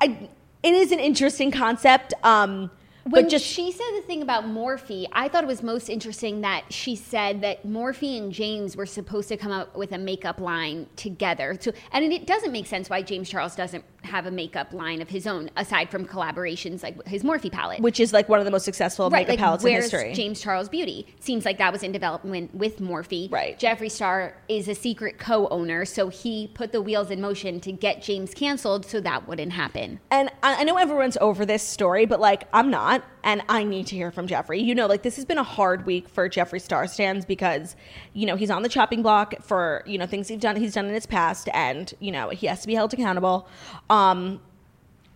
[0.00, 0.28] I
[0.62, 2.14] it is an interesting concept.
[2.22, 2.70] Um,
[3.04, 6.40] when but just she said the thing about Morphe, I thought it was most interesting
[6.40, 10.40] that she said that Morphe and James were supposed to come up with a makeup
[10.40, 11.58] line together.
[11.60, 15.08] So, and it doesn't make sense why James Charles doesn't have a makeup line of
[15.08, 18.50] his own aside from collaborations like his Morphe palette, which is like one of the
[18.50, 20.12] most successful right, makeup like, palettes in history.
[20.14, 23.30] James Charles Beauty seems like that was in development with Morphe.
[23.30, 23.58] Right.
[23.58, 28.02] Jeffree Star is a secret co-owner, so he put the wheels in motion to get
[28.02, 30.00] James canceled, so that wouldn't happen.
[30.10, 33.86] and I, I know everyone's over this story, but like I'm not, and I need
[33.88, 34.62] to hear from Jeffree.
[34.62, 37.74] You know, like this has been a hard week for Jeffree Star stands because
[38.12, 40.86] you know he's on the chopping block for you know things he's done he's done
[40.86, 43.48] in his past, and you know he has to be held accountable.
[43.88, 44.40] Um,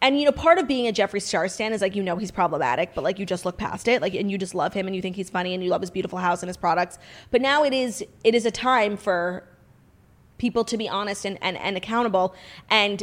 [0.01, 2.31] and you know, part of being a Jeffree Star stan is like you know he's
[2.31, 4.97] problematic, but like you just look past it, like and you just love him and
[4.97, 6.99] you think he's funny and you love his beautiful house and his products.
[7.31, 9.45] But now it is it is a time for
[10.39, 12.35] people to be honest and, and, and accountable.
[12.71, 13.03] And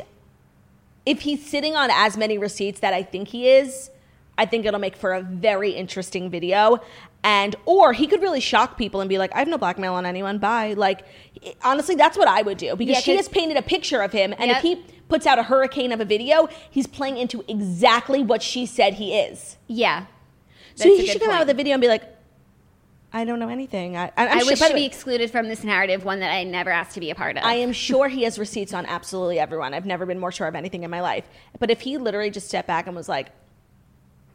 [1.06, 3.92] if he's sitting on as many receipts that I think he is,
[4.38, 6.80] I think it'll make for a very interesting video.
[7.24, 10.06] And or he could really shock people and be like, I have no blackmail on
[10.06, 10.38] anyone.
[10.38, 10.74] Bye.
[10.74, 11.06] Like
[11.64, 14.12] honestly, that's what I would do because Yeah, she 'cause- has painted a picture of
[14.12, 14.58] him, and Yep.
[14.58, 14.76] if he
[15.08, 19.18] puts out a hurricane of a video, he's playing into exactly what she said he
[19.18, 19.58] is.
[19.68, 20.06] Yeah.
[20.76, 21.48] So That's a he good should come out point.
[21.48, 22.04] with a video and be like,
[23.14, 23.96] I don't know anything.
[23.96, 26.20] I, I'm I sure, wish by to the be way, excluded from this narrative, one
[26.20, 27.44] that I never asked to be a part of.
[27.46, 29.74] I am sure he has receipts on absolutely everyone.
[29.74, 31.24] I've never been more sure of anything in my life.
[31.58, 33.28] But if he literally just stepped back and was like,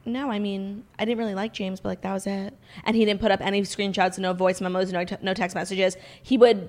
[0.05, 2.57] no, I mean, I didn't really like James, but like that was it.
[2.85, 5.97] And he didn't put up any screenshots, no voice memos, no, t- no text messages.
[6.23, 6.69] He would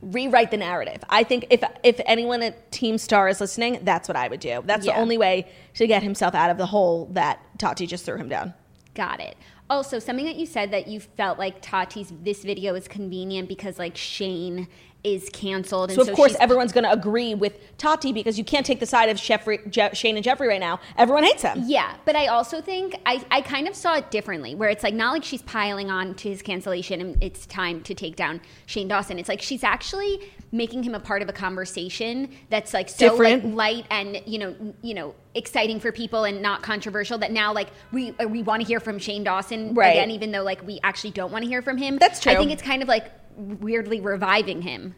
[0.00, 1.02] rewrite the narrative.
[1.08, 4.62] I think if if anyone at Team Star is listening, that's what I would do.
[4.64, 8.16] That's the only way to get himself out of the hole that Tati just threw
[8.16, 8.54] him down.
[8.94, 9.36] Got it.
[9.70, 13.78] Also, something that you said that you felt like Tati's this video is convenient because
[13.78, 14.68] like Shane
[15.04, 18.64] is canceled, and So of course everyone's going to agree with Tati because you can't
[18.64, 20.78] take the side of Jeffree, Je- Shane and Jeffree right now.
[20.96, 21.64] Everyone hates him.
[21.66, 24.94] Yeah, but I also think I, I kind of saw it differently, where it's like
[24.94, 28.86] not like she's piling on to his cancellation and it's time to take down Shane
[28.88, 29.18] Dawson.
[29.18, 30.20] It's like she's actually
[30.52, 33.44] making him a part of a conversation that's like so Different.
[33.46, 37.16] like light and you know you know exciting for people and not controversial.
[37.18, 39.90] That now like we we want to hear from Shane Dawson Right.
[39.96, 41.98] again, even though like we actually don't want to hear from him.
[41.98, 42.32] That's true.
[42.32, 44.94] I think it's kind of like weirdly reviving him.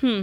[0.00, 0.22] Hmm.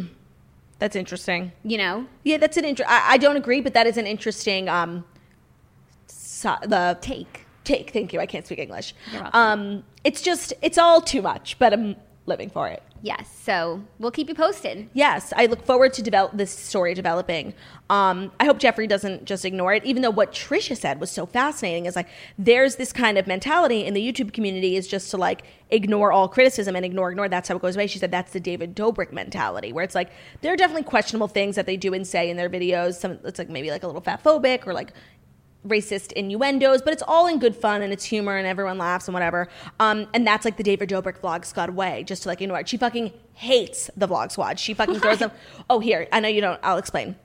[0.79, 1.51] That's interesting.
[1.63, 4.67] You know, Yeah, that's an inter- I, I don't agree, but that is an interesting
[4.69, 5.05] um
[6.07, 7.45] so, the take.
[7.63, 7.91] take.
[7.91, 8.19] Thank you.
[8.19, 8.93] I can't speak English.
[9.33, 12.83] Um, it's just it's all too much, but I'm living for it.
[13.05, 13.29] Yes.
[13.43, 14.89] So we'll keep you posted.
[14.93, 17.53] Yes, I look forward to develop this story developing.
[17.87, 21.27] Um, I hope Jeffree doesn't just ignore it, even though what Trisha said was so
[21.27, 21.85] fascinating.
[21.85, 22.07] Is like
[22.39, 26.27] there's this kind of mentality in the YouTube community is just to like ignore all
[26.27, 27.29] criticism and ignore ignore.
[27.29, 27.85] That's how it goes away.
[27.85, 30.09] She said that's the David Dobrik mentality, where it's like
[30.41, 32.95] there are definitely questionable things that they do and say in their videos.
[32.95, 34.93] Some it's like maybe like a little fat phobic or like
[35.67, 39.13] racist innuendos, but it's all in good fun and it's humor and everyone laughs and
[39.13, 39.47] whatever.
[39.79, 42.69] Um, and that's like the David Dobrik vlog squad way, just to like ignore it.
[42.69, 44.59] She fucking hates the vlog squad.
[44.59, 45.31] She fucking throws them.
[45.69, 46.59] Oh, here, I know you don't.
[46.63, 47.15] I'll explain.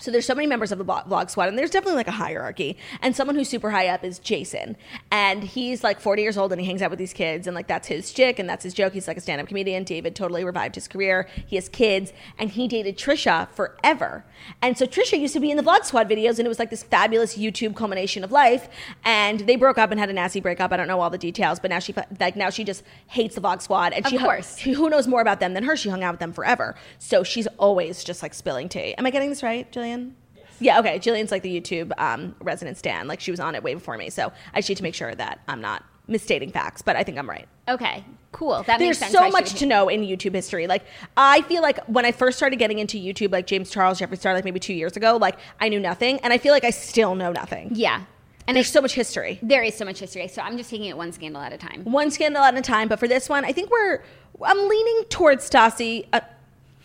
[0.00, 2.76] So there's so many members of the vlog squad, and there's definitely like a hierarchy.
[3.00, 4.76] And someone who's super high up is Jason,
[5.14, 7.68] and he's like 40 years old, and he hangs out with these kids, and like
[7.68, 8.92] that's his chick, and that's his joke.
[8.92, 9.84] He's like a stand-up comedian.
[9.84, 11.28] David totally revived his career.
[11.46, 14.24] He has kids, and he dated Trisha forever.
[14.60, 16.70] And so Trisha used to be in the vlog squad videos, and it was like
[16.70, 18.68] this fabulous YouTube culmination of life.
[19.04, 20.72] And they broke up and had a nasty breakup.
[20.72, 23.40] I don't know all the details, but now she like now she just hates the
[23.40, 24.58] vlog squad, and Of she course.
[24.58, 25.76] she, who knows more about them than her?
[25.76, 26.74] She hung out with them forever.
[26.98, 28.94] So she's always just like spilling tea.
[28.98, 30.14] Am I getting this right, Jillian?
[30.60, 30.98] Yeah, okay.
[30.98, 33.06] Jillian's like the YouTube um, resident stan.
[33.08, 34.10] Like she was on it way before me.
[34.10, 37.18] So I just need to make sure that I'm not misstating facts, but I think
[37.18, 37.48] I'm right.
[37.68, 38.04] Okay.
[38.32, 38.62] Cool.
[38.66, 39.12] That makes There's sense.
[39.12, 40.66] so why she much would- to know in YouTube history.
[40.66, 40.82] Like
[41.16, 44.34] I feel like when I first started getting into YouTube, like James Charles, Jeffree Star,
[44.34, 47.14] like maybe two years ago, like I knew nothing, and I feel like I still
[47.14, 47.70] know nothing.
[47.74, 48.02] Yeah.
[48.46, 49.38] And There's there's so much history.
[49.42, 50.28] there is so much history.
[50.28, 51.84] So I'm just taking it one scandal at a time.
[51.84, 54.02] One scandal at a time, but for this one, I think we're.
[54.44, 56.06] I'm leaning towards Stassi.
[56.12, 56.20] Uh,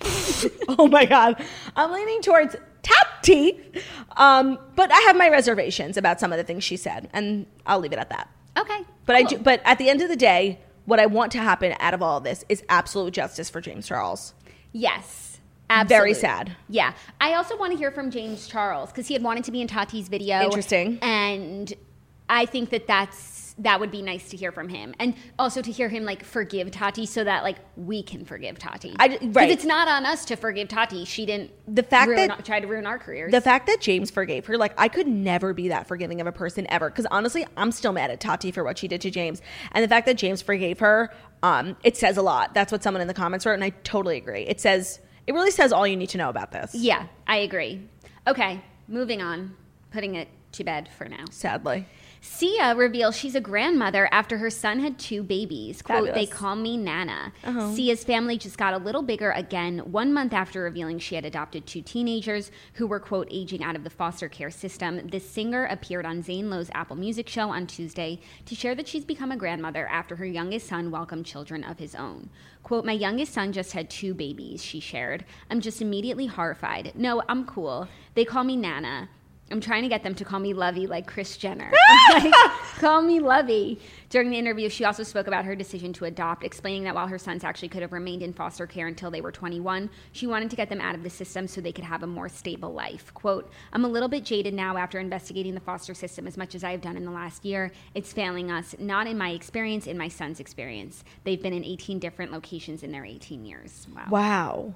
[0.79, 1.43] oh my god,
[1.75, 3.59] I'm leaning towards Tati.
[4.17, 7.79] Um, but I have my reservations about some of the things she said, and I'll
[7.79, 8.29] leave it at that.
[8.57, 8.79] Okay.
[9.05, 11.75] But I do, but at the end of the day, what I want to happen
[11.79, 14.33] out of all of this is absolute justice for James Charles.
[14.71, 15.39] Yes.
[15.69, 15.95] Absolutely.
[15.95, 16.55] Very sad.
[16.67, 16.93] Yeah.
[17.21, 19.67] I also want to hear from James Charles because he had wanted to be in
[19.67, 20.41] Tati's video.
[20.41, 20.97] Interesting.
[21.01, 21.71] And
[22.27, 23.15] I think that that's
[23.59, 26.71] that would be nice to hear from him, and also to hear him like forgive
[26.71, 28.95] Tati, so that like we can forgive Tati.
[28.99, 29.49] I- 'Cause right.
[29.51, 31.05] it's not on us to forgive Tati.
[31.05, 31.51] She didn't.
[31.73, 33.31] The fact ruin, that- try to ruin our careers.
[33.31, 36.31] The fact that James forgave her, like I could never be that forgiving of a
[36.31, 36.89] person ever.
[36.89, 39.41] Because honestly, I'm still mad at Tati for what she did to James,
[39.73, 41.11] and the fact that James forgave her,
[41.43, 42.53] um, it says a lot.
[42.53, 44.43] That's what someone in the comments wrote, and I totally agree.
[44.43, 46.73] It says it really says all you need to know about this.
[46.73, 47.81] yeah, I agree.
[48.25, 49.55] Okay, moving on.
[49.91, 51.25] Putting it to bed for now.
[51.31, 51.85] Sadly,
[52.21, 55.81] Sia reveals she's a grandmother after her son had two babies.
[55.81, 57.31] Quote, they call me Nana.
[57.43, 57.73] Uh-huh.
[57.73, 61.65] Sia's family just got a little bigger again one month after revealing she had adopted
[61.65, 65.07] two teenagers who were, quote, aging out of the foster care system.
[65.07, 69.05] The singer appeared on Zane Lowe's Apple Music show on Tuesday to share that she's
[69.05, 72.29] become a grandmother after her youngest son welcomed children of his own.
[72.63, 75.23] Quote, my youngest son just had two babies, she shared.
[75.49, 76.91] I'm just immediately horrified.
[76.95, 77.87] No, I'm cool.
[78.13, 79.09] They call me Nana.
[79.51, 81.71] I'm trying to get them to call me Lovey like Kris Jenner.
[82.09, 82.33] Like,
[82.79, 83.79] call me Lovey.
[84.09, 87.19] During the interview, she also spoke about her decision to adopt, explaining that while her
[87.19, 90.55] sons actually could have remained in foster care until they were 21, she wanted to
[90.55, 93.13] get them out of the system so they could have a more stable life.
[93.13, 96.63] Quote, I'm a little bit jaded now after investigating the foster system as much as
[96.63, 97.71] I have done in the last year.
[97.93, 101.03] It's failing us, not in my experience, in my son's experience.
[101.23, 103.87] They've been in 18 different locations in their 18 years.
[103.95, 104.05] Wow.
[104.09, 104.75] wow.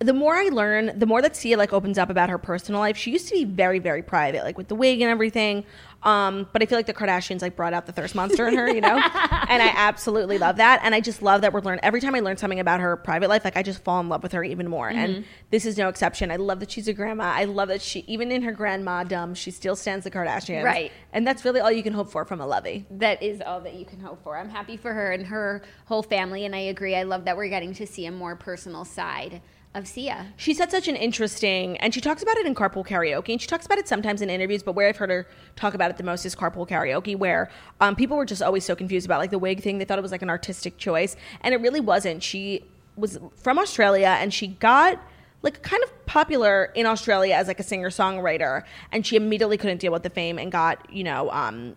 [0.00, 2.96] The more I learn, the more that Sia like opens up about her personal life.
[2.96, 5.64] She used to be very, very private, like with the wig and everything.
[6.04, 8.68] Um, but I feel like the Kardashians like brought out the thirst monster in her,
[8.70, 8.96] you know.
[8.96, 10.80] and I absolutely love that.
[10.84, 13.28] And I just love that we're learning every time I learn something about her private
[13.28, 13.44] life.
[13.44, 14.88] Like I just fall in love with her even more.
[14.88, 16.30] And this is no exception.
[16.30, 17.24] I love that she's a grandma.
[17.24, 20.62] I love that she, even in her grandma dumb, she still stands the Kardashians.
[20.62, 20.92] Right.
[21.12, 22.86] And that's really all you can hope for from a Lovey.
[22.90, 24.38] that is all that you can hope for.
[24.38, 26.94] I'm happy for her and her whole family, and I agree.
[26.94, 29.42] I love that we're getting to see a more personal side
[29.78, 30.26] of Sia.
[30.36, 33.46] She said such an interesting, and she talks about it in Carpool Karaoke, and she
[33.46, 34.62] talks about it sometimes in interviews.
[34.62, 37.96] But where I've heard her talk about it the most is Carpool Karaoke, where um,
[37.96, 39.78] people were just always so confused about like the wig thing.
[39.78, 42.22] They thought it was like an artistic choice, and it really wasn't.
[42.22, 42.64] She
[42.96, 45.00] was from Australia, and she got
[45.42, 49.78] like kind of popular in Australia as like a singer songwriter, and she immediately couldn't
[49.78, 51.76] deal with the fame and got you know um,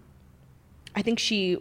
[0.96, 1.58] I think she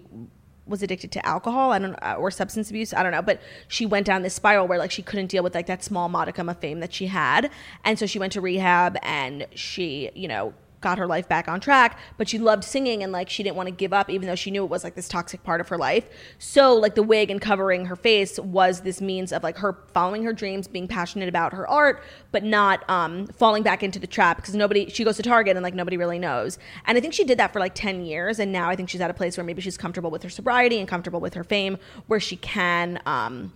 [0.70, 3.84] was addicted to alcohol, I don't uh, or substance abuse, I don't know, but she
[3.84, 6.58] went down this spiral where like she couldn't deal with like that small modicum of
[6.58, 7.50] fame that she had,
[7.84, 11.60] and so she went to rehab and she, you know, got her life back on
[11.60, 14.34] track, but she loved singing and like she didn't want to give up even though
[14.34, 16.08] she knew it was like this toxic part of her life.
[16.38, 20.24] So like the wig and covering her face was this means of like her following
[20.24, 24.36] her dreams, being passionate about her art, but not um falling back into the trap
[24.36, 26.58] because nobody she goes to Target and like nobody really knows.
[26.86, 29.00] And I think she did that for like 10 years and now I think she's
[29.00, 31.78] at a place where maybe she's comfortable with her sobriety and comfortable with her fame
[32.06, 33.52] where she can um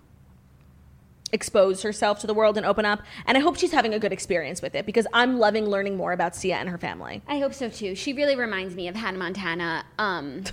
[1.35, 3.01] expose herself to the world and open up.
[3.27, 6.13] And I hope she's having a good experience with it because I'm loving learning more
[6.13, 7.21] about Sia and her family.
[7.27, 7.93] I hope so too.
[7.93, 9.85] She really reminds me of Hannah Montana.
[9.99, 10.43] Um,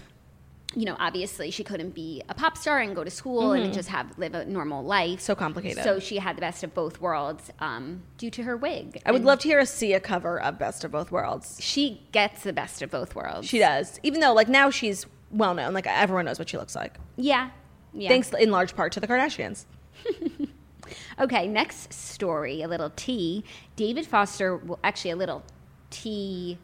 [0.75, 3.89] you know, obviously she couldn't be a pop star and go to school and just
[3.91, 5.21] have live a normal life.
[5.21, 5.85] So complicated.
[5.85, 9.01] So she had the best of both worlds um, due to her wig.
[9.05, 11.59] I would And love to hear a Sia cover of Best of Both Worlds.
[11.61, 13.49] She gets the best of both worlds.
[13.49, 14.01] She does.
[14.03, 16.95] Even though like now she's well known, like everyone knows what she looks like.
[17.17, 17.51] Yeah.
[17.93, 18.09] Yeah.
[18.09, 19.67] Thanks in large part to the Kardashians.
[21.21, 23.45] Okay, next story, a little T.
[23.77, 25.43] David Foster, well, actually, a little
[25.91, 26.59] T.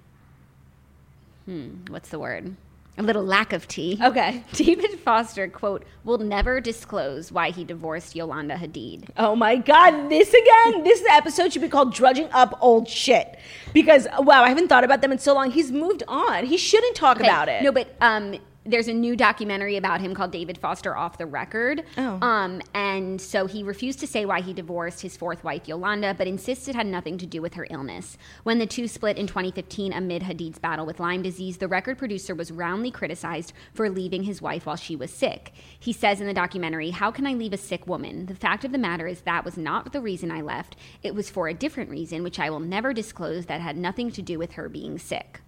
[1.46, 2.56] Hmm, what's the word?
[2.98, 3.96] A little lack of tea.
[4.02, 4.42] Okay.
[4.54, 9.08] David Foster, quote, will never disclose why he divorced Yolanda Hadid.
[9.16, 10.82] Oh my God, this again?
[10.82, 13.38] this episode should be called Drudging Up Old Shit.
[13.72, 15.52] Because, wow, I haven't thought about them in so long.
[15.52, 16.44] He's moved on.
[16.44, 17.62] He shouldn't talk Okay, about it.
[17.62, 18.34] No, but um,
[18.68, 21.84] there's a new documentary about him called David Foster Off the Record.
[21.96, 22.18] Oh.
[22.20, 26.26] Um, and so he refused to say why he divorced his fourth wife, Yolanda, but
[26.26, 28.18] insists it had nothing to do with her illness.
[28.42, 32.34] When the two split in 2015 amid Hadid's battle with Lyme disease, the record producer
[32.34, 35.52] was roundly criticized for leaving his wife while she was sick.
[35.78, 38.26] He says in the documentary, How can I leave a sick woman?
[38.26, 40.76] The fact of the matter is that was not the reason I left.
[41.02, 44.22] It was for a different reason, which I will never disclose, that had nothing to
[44.22, 45.40] do with her being sick.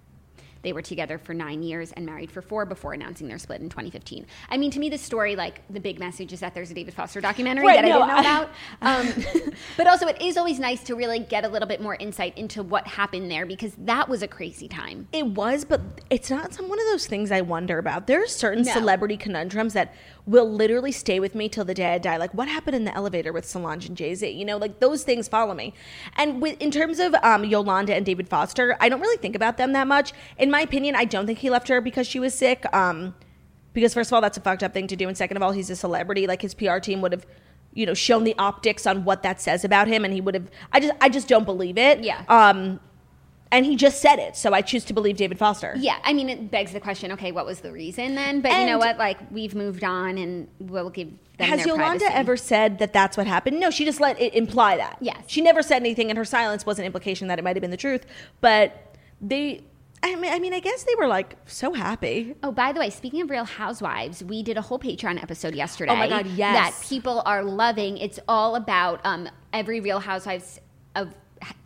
[0.63, 3.69] They were together for nine years and married for four before announcing their split in
[3.69, 4.27] 2015.
[4.51, 6.95] I mean, to me, the story, like the big message is that there's a David
[6.95, 8.51] Foster documentary Right, that no, I didn't know about.
[8.83, 12.37] Um, but also, it is always nice to really get a little bit more insight
[12.37, 15.09] into what happened there because that was a crazy time.
[15.13, 15.81] It was, but
[16.11, 18.07] it's not some one of those things I wonder about.
[18.07, 18.73] There are certain No.
[18.73, 19.95] celebrity conundrums that
[20.31, 22.17] will literally stay with me till the day I die.
[22.17, 24.31] Like what happened in the elevator with Solange and Jay Z?
[24.31, 25.75] You know, like those things follow me.
[26.17, 29.57] And with in terms of um, Yolanda and David Foster, I don't really think about
[29.57, 30.13] them that much.
[30.39, 32.65] In my opinion, I don't think he left her because she was sick.
[32.73, 33.17] Um,
[33.73, 35.53] because first of all, that's a fucked up thing to do, and second of all,
[35.53, 36.27] he's a celebrity.
[36.27, 37.27] Like his PR team would have.
[37.73, 40.51] You know, shown the optics on what that says about him, and he would have.
[40.73, 42.03] I just, I just don't believe it.
[42.03, 42.25] Yeah.
[42.29, 42.81] Um,
[43.53, 45.75] and he just said it, so I choose to believe David Foster.
[45.77, 47.11] Yeah, I mean, it begs the question.
[47.13, 48.41] Okay, what was the reason then?
[48.41, 48.97] But you know what?
[48.99, 52.07] Like we've moved on, and we'll give them Has Yolanda privacy.
[52.15, 53.59] ever said that that's what happened?
[53.59, 54.99] No, she just let it imply that.
[55.01, 55.25] Yes.
[55.27, 57.73] She never said anything, and her silence was an implication that it might have been
[57.73, 58.07] the truth.
[58.41, 59.63] But they,
[60.03, 62.37] I mean, I mean, I guess they were like so happy.
[62.45, 65.93] Oh, by the way, speaking of Real Housewives, we did a whole Patreon episode yesterday.
[65.93, 66.55] Oh my God, yes.
[66.79, 67.99] That people are loving.
[67.99, 70.61] It's all about um, every Real Housewives
[70.95, 71.13] of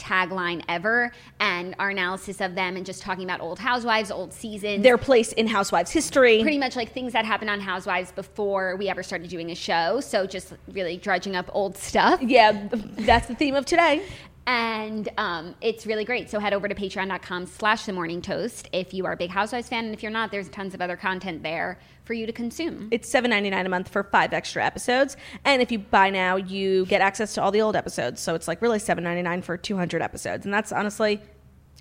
[0.04, 4.82] tagline ever and our analysis of them and just talking about old housewives old seasons
[4.82, 6.42] Their place in Housewives history.
[6.42, 10.00] pretty much like things that happened on housewives before we ever started doing a show
[10.00, 14.02] so just really drudging up old stuff yeah, that's the theme of today.
[14.46, 16.30] And um, it's really great.
[16.30, 19.68] So head over to patreon.com slash the morning toast if you are a big housewives
[19.68, 19.84] fan.
[19.86, 22.88] And if you're not there's tons of other content there for you to consume.
[22.90, 26.36] It's seven ninety nine a month for five extra episodes, and if you buy now,
[26.36, 28.20] you get access to all the old episodes.
[28.20, 31.20] So it's like really seven ninety nine for two hundred episodes, and that's honestly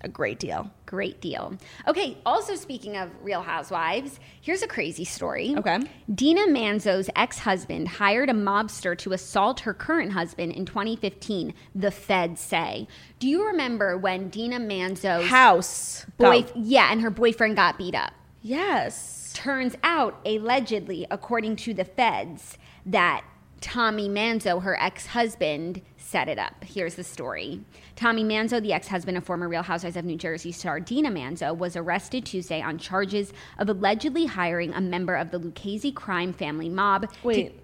[0.04, 0.70] a great deal.
[0.86, 1.58] Great deal.
[1.88, 5.56] Okay, also speaking of Real Housewives, here's a crazy story.
[5.58, 5.80] Okay.
[6.14, 11.92] Dina Manzo's ex husband hired a mobster to assault her current husband in 2015, the
[11.92, 12.88] feds say.
[13.20, 18.12] Do you remember when Dina Manzo's House boy, yeah, and her boyfriend got beat up?
[18.42, 19.32] Yes.
[19.34, 23.24] Turns out, allegedly, according to the feds, that
[23.62, 25.82] Tommy Manzo, her ex husband,
[26.14, 26.54] set it up.
[26.64, 27.60] Here's the story
[27.96, 31.58] Tommy Manzo, the ex husband of former Real Housewives of New Jersey star Dina Manzo,
[31.58, 36.70] was arrested Tuesday on charges of allegedly hiring a member of the Lucchese crime family
[36.70, 37.12] mob.
[37.12, 37.60] to- Wait,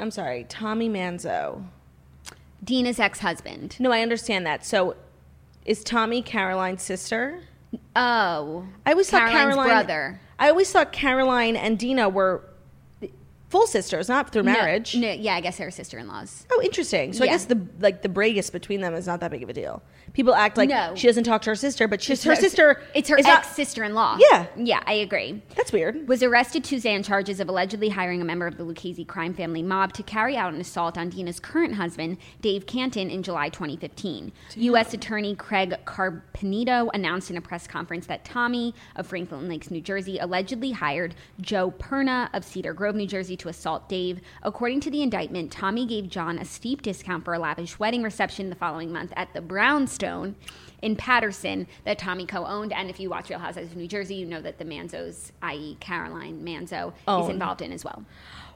[0.00, 1.64] I'm sorry, Tommy Manzo.
[2.64, 3.76] Dina's ex husband.
[3.78, 4.64] No, I understand that.
[4.64, 4.96] So,
[5.66, 7.40] is Tommy Caroline's sister?
[7.94, 8.66] Oh.
[8.86, 9.68] I always thought Caroline's Caroline.
[9.68, 10.20] brother.
[10.38, 12.42] I always thought Caroline and Dina were
[13.52, 14.96] full sisters, not through marriage.
[14.96, 16.46] No, yeah, I guess they're sister in laws.
[16.50, 17.12] Oh, interesting.
[17.12, 17.32] So I Yeah.
[17.32, 19.82] guess the like the breagus between them is not that big of a deal.
[20.12, 20.94] People act like No.
[20.94, 22.82] she doesn't talk to her sister, but she's her sister.
[22.94, 24.18] It's her ex sister in law.
[24.30, 24.46] Yeah.
[24.56, 25.40] Yeah, I agree.
[25.56, 26.06] That's weird.
[26.06, 29.62] was arrested Tuesday on charges of allegedly hiring a member of the Lucchese crime family
[29.62, 34.32] mob to carry out an assault on Dina's current husband, Dave Cantin, in July 2015.
[34.56, 34.92] U.S.
[34.92, 40.18] Attorney Craig Carpenito announced in a press conference that Tommy of Franklin Lakes, New Jersey,
[40.18, 44.20] allegedly hired Joe Perna of Cedar Grove, New Jersey, to assault Dave.
[44.42, 48.50] According to the indictment, Tommy gave John a steep discount for a lavish wedding reception
[48.50, 52.72] the following month at the Brownstone in Paterson that Tommy co-owned.
[52.72, 55.76] And if you watch Real Housewives of New Jersey, you know that the Manzos, i.e.
[55.80, 56.92] Caroline Manzo,
[57.22, 58.04] is involved in as well.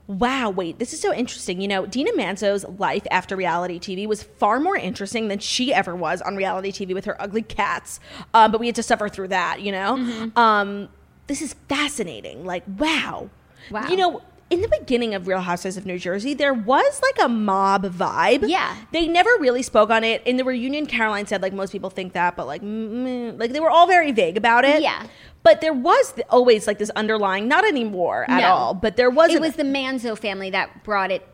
[0.08, 1.60] Wow, wait, this is so interesting.
[1.60, 5.96] You know, Dina Manzo's life after reality TV was far more interesting than she ever
[5.96, 7.98] was on reality TV with her ugly cats.
[8.32, 9.96] Um, but we had to suffer through that, you know?
[9.96, 10.38] Mm-hmm.
[10.38, 10.88] Um,
[11.26, 12.44] this is fascinating.
[12.44, 13.30] Like, wow.
[13.70, 13.88] Wow.
[13.88, 17.28] You know, in the beginning of Real Housewives of New Jersey, there was like a
[17.28, 18.48] mob vibe.
[18.48, 18.76] Yeah.
[18.92, 20.22] They never really spoke on it.
[20.24, 23.58] In the reunion, Caroline said, like, most people think that, but like, mm, like they
[23.60, 24.82] were all very vague about it.
[24.82, 25.06] Yeah.
[25.42, 28.48] But there was th- always like this underlying, not anymore at No.
[28.48, 31.26] all, but there was It was the Manzo family that brought it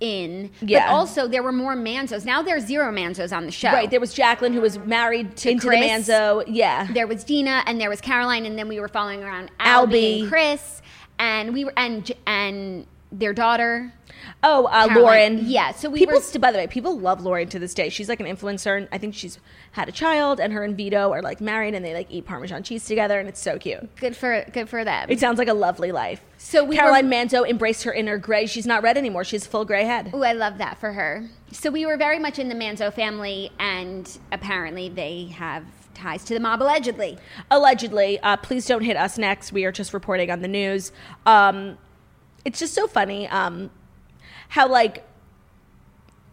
[0.00, 0.50] in.
[0.62, 0.86] Yeah.
[0.88, 2.24] But also there were more Manzos.
[2.24, 3.70] Now there's zero Manzos on the show.
[3.72, 3.90] Right.
[3.90, 6.06] There was Jacqueline who was married To into Chris.
[6.06, 6.44] the Manzo.
[6.48, 6.86] Yeah.
[6.92, 9.90] there was Dina and there was Caroline and then we were following around Albie.
[9.90, 10.82] Albie and Chris
[11.20, 13.92] and we were and and their daughter.
[14.42, 15.40] Oh, uh, Lauren.
[15.42, 16.14] Yeah, so we people.
[16.14, 17.88] were- by the way, people love Lauren to this day.
[17.88, 19.38] She's like an influencer, and I think she's
[19.72, 22.62] had a child, and her and Vito are like married, and they like eat Parmesan
[22.62, 23.94] cheese together, and it's so cute.
[23.96, 25.08] Good for good for them.
[25.10, 26.20] It sounds like a lovely life.
[26.38, 28.46] So we Caroline were- Manzo embraced her inner gray.
[28.46, 29.24] She's not red anymore.
[29.24, 30.12] She's full gray head.
[30.14, 31.26] Ooh, I love that for her.
[31.52, 35.64] So we were very much in the Manzo family, and apparently they have
[35.94, 37.18] ties to the mob allegedly.
[37.50, 38.18] Allegedly.
[38.20, 39.52] Uh, please don't hit us next.
[39.52, 40.92] We are just reporting on the news.
[41.26, 41.78] Um,
[42.44, 43.70] it's just so funny um,
[44.48, 45.04] how like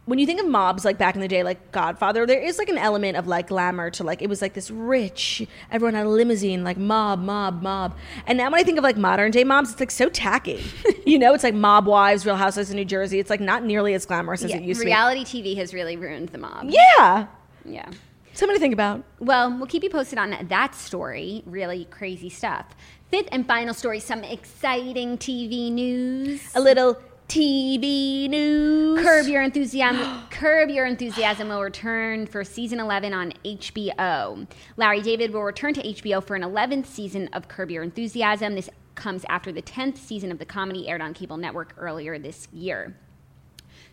[0.06, 2.70] when you think of mobs like back in the day like godfather there is like
[2.70, 6.10] an element of like glamour to like it was like this rich everyone had a
[6.10, 7.94] limousine like mob mob mob
[8.26, 10.64] and now when i think of like modern day mobs it's like so tacky
[11.06, 13.94] you know it's like mob wives real housewives in new jersey it's like not nearly
[13.94, 16.38] as glamorous as Yeah, it used reality to be reality TV has really ruined the
[16.38, 16.70] mob.
[16.70, 17.28] yeah
[17.66, 17.90] Yeah.
[18.38, 19.04] Something to think about.
[19.20, 21.42] Well, we'll keep you posted on that story.
[21.48, 22.68] Really crazy stuff.
[23.10, 26.44] Fifth and final story some exciting TV news.
[26.54, 29.02] A little TV news.
[29.02, 30.28] Curb Your Enthusiasm.
[30.30, 34.48] Curb Your Enthusiasm will return for season 11 on HBO.
[34.76, 38.54] Larry David will return to HBO for an 11th season of Curb Your Enthusiasm.
[38.54, 42.48] This comes after the 10th season of the comedy aired on cable network earlier this
[42.54, 42.96] year.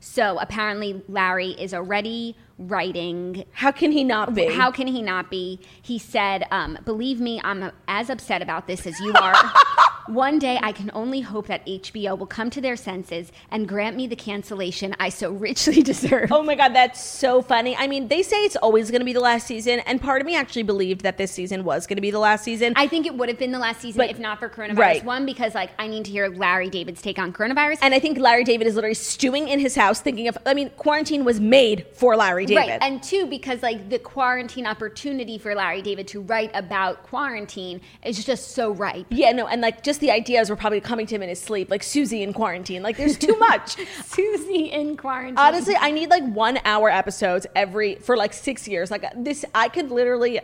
[0.01, 3.44] So apparently, Larry is already writing.
[3.52, 4.52] How can he not be?
[4.52, 5.61] How can he not be?
[5.82, 9.34] He said, um, Believe me, I'm as upset about this as you are.
[10.07, 13.96] One day, I can only hope that HBO will come to their senses and grant
[13.96, 16.30] me the cancellation I so richly deserve.
[16.30, 17.74] Oh my god, that's so funny.
[17.74, 20.26] I mean, they say it's always going to be the last season, and part of
[20.26, 22.74] me actually believed that this season was going to be the last season.
[22.76, 24.76] I think it would have been the last season But- if not for coronavirus.
[24.78, 25.05] right.
[25.05, 27.78] One, because like I need to hear Larry David's take on coronavirus.
[27.80, 30.36] and I think Larry David is literally stewing in his house, thinking of.
[30.44, 32.61] I mean, quarantine was made for Larry David.
[32.68, 37.80] Right, and two, because like the quarantine opportunity for Larry David to write about quarantine
[38.05, 39.07] is just so ripe.
[39.09, 41.70] yeah, no, and like just the ideas were probably coming to him in his sleep,
[41.70, 42.82] like Susie in quarantine.
[42.82, 43.76] Like, there's too much.
[44.05, 45.38] Susie in quarantine.
[45.38, 48.90] Honestly, I need like one hour episodes every for like six years.
[48.90, 50.40] Like this, I could literally.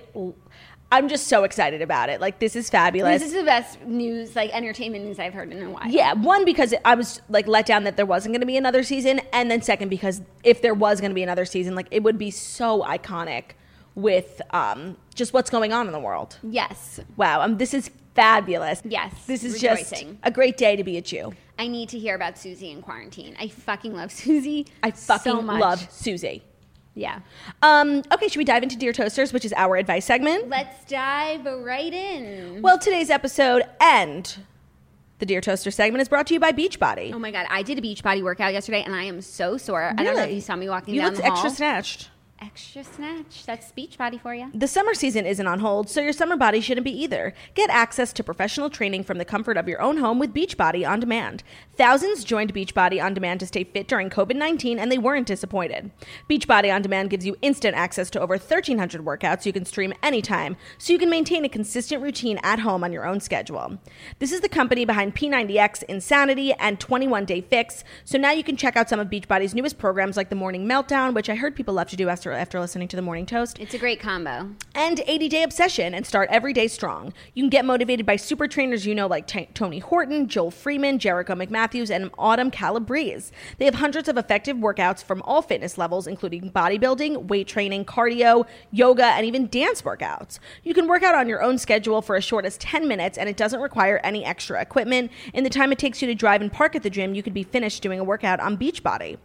[0.92, 2.20] I'm just so excited about it.
[2.20, 3.20] Like this is fabulous.
[3.20, 5.86] this is the best news, like entertainment news I've heard in a while.
[5.86, 8.82] yeah, one because I was like let down that there wasn't going to be another
[8.82, 12.02] season, and then second because if there was going to be another season, like it
[12.02, 13.52] would be so iconic
[13.94, 16.38] with um, just what's going on in the world.
[16.42, 17.00] Yes.
[17.16, 17.90] Wow, um, this is
[18.20, 18.82] fabulous.
[18.84, 20.08] Yes, this is rejoicing.
[20.12, 21.32] just a great day to be a Jew.
[21.58, 23.36] I need to hear about Susie in quarantine.
[23.38, 24.66] I fucking love Susie.
[24.82, 25.60] I fucking so much.
[25.60, 26.42] love Susie.
[26.94, 27.20] Yeah.
[27.62, 30.48] Um, okay, should we dive into Dear Toasters, which is our advice segment?
[30.48, 32.62] Let's dive right in.
[32.62, 34.36] Well, today's episode and
[35.18, 37.12] the Dear Toaster segment is brought to you by Beachbody.
[37.14, 39.84] Oh my god, I did a Beachbody workout yesterday and I am so sore.
[39.96, 40.34] I don't know if Really?
[40.36, 41.32] you saw me walking You down looked the hall.
[41.32, 42.08] extra snatched.
[42.40, 43.44] Extra snatch.
[43.44, 44.50] That's beach body for you.
[44.54, 47.34] The summer season isn't on hold, so your summer body shouldn't be either.
[47.54, 51.00] Get access to professional training from the comfort of your own home with Beachbody On
[51.00, 51.42] Demand.
[51.76, 55.90] Thousands joined Beachbody On Demand to stay fit during COVID 19, and they weren't disappointed.
[56.28, 60.56] Beachbody On Demand gives you instant access to over 1,300 workouts you can stream anytime,
[60.78, 63.78] so you can maintain a consistent routine at home on your own schedule.
[64.18, 68.56] This is the company behind P90X, Insanity, and 21 Day Fix, so now you can
[68.56, 71.74] check out some of Beachbody's newest programs like the Morning Meltdown, which I heard people
[71.74, 74.50] love to do after, after listening to the Morning Toast It's a great combo.
[74.74, 77.12] and 80 Day Obsession and start every day strong.
[77.34, 80.98] You can get motivated by super trainers you know like T- Tony Horton, Joel Freeman,
[80.98, 83.32] Jericho McMatthews, and Autumn Calabrese.
[83.58, 88.46] They have hundreds of effective workouts from all fitness levels, including bodybuilding, weight training, cardio,
[88.70, 90.38] yoga, and even dance workouts.
[90.62, 93.28] You can work out on your own schedule for as short as 10 minutes, and
[93.28, 95.10] it doesn't require any extra equipment.
[95.34, 97.34] In the time it takes you to drive and park at the gym, you could
[97.34, 99.18] be finished doing a workout on Beachbody.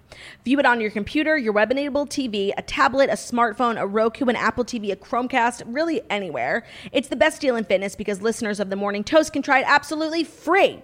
[0.44, 4.36] View it on your computer, your web-enabled TV, a tablet, a smartphone, a Roku, an
[4.36, 6.66] Apple TV, a Chromecast, really anywhere.
[6.92, 9.66] It's the best deal in fitness because listeners of the Morning Toast can try it
[9.68, 10.82] absolutely free.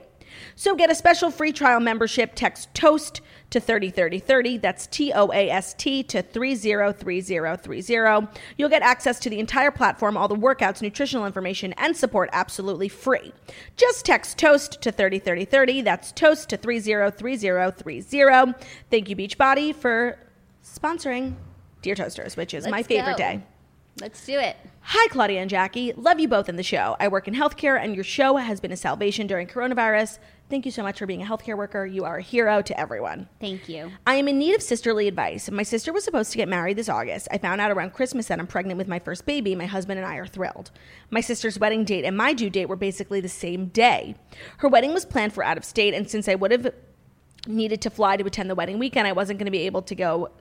[0.55, 2.33] So get a special free trial membership.
[2.35, 4.57] Text TOAST to 303030.
[4.57, 8.27] That's T O A S T to 303030.
[8.57, 12.89] You'll get access to the entire platform, all the workouts, nutritional information, and support absolutely
[12.89, 13.33] free.
[13.75, 15.81] Just text TOAST to 303030.
[15.81, 18.53] That's TOAST to 303030.
[18.89, 20.17] Thank you, Beachbody, for
[20.63, 21.35] sponsoring
[21.81, 23.17] Dear Toasters, which is my Let's favorite go.
[23.17, 23.43] day.
[23.99, 24.55] Let's do it.
[24.81, 25.91] Hi, Claudia and Jackie.
[25.93, 26.95] Love you both in the show.
[26.99, 30.17] I work in healthcare, and your show has been a salvation during coronavirus.
[30.49, 31.85] Thank you so much for being a healthcare worker.
[31.85, 33.27] You are a hero to everyone.
[33.39, 33.91] Thank you.
[34.07, 35.51] I am in need of sisterly advice.
[35.51, 37.27] My sister was supposed to get married this August.
[37.31, 39.55] I found out around Christmas that I'm pregnant with my first baby.
[39.55, 40.71] My husband and I are thrilled.
[41.09, 44.15] My sister's wedding date and my due date were basically the same day.
[44.57, 46.73] Her wedding was planned for out of state, and since I would have
[47.45, 49.95] needed to fly to attend the wedding weekend, I wasn't going to be able to
[49.95, 50.31] go.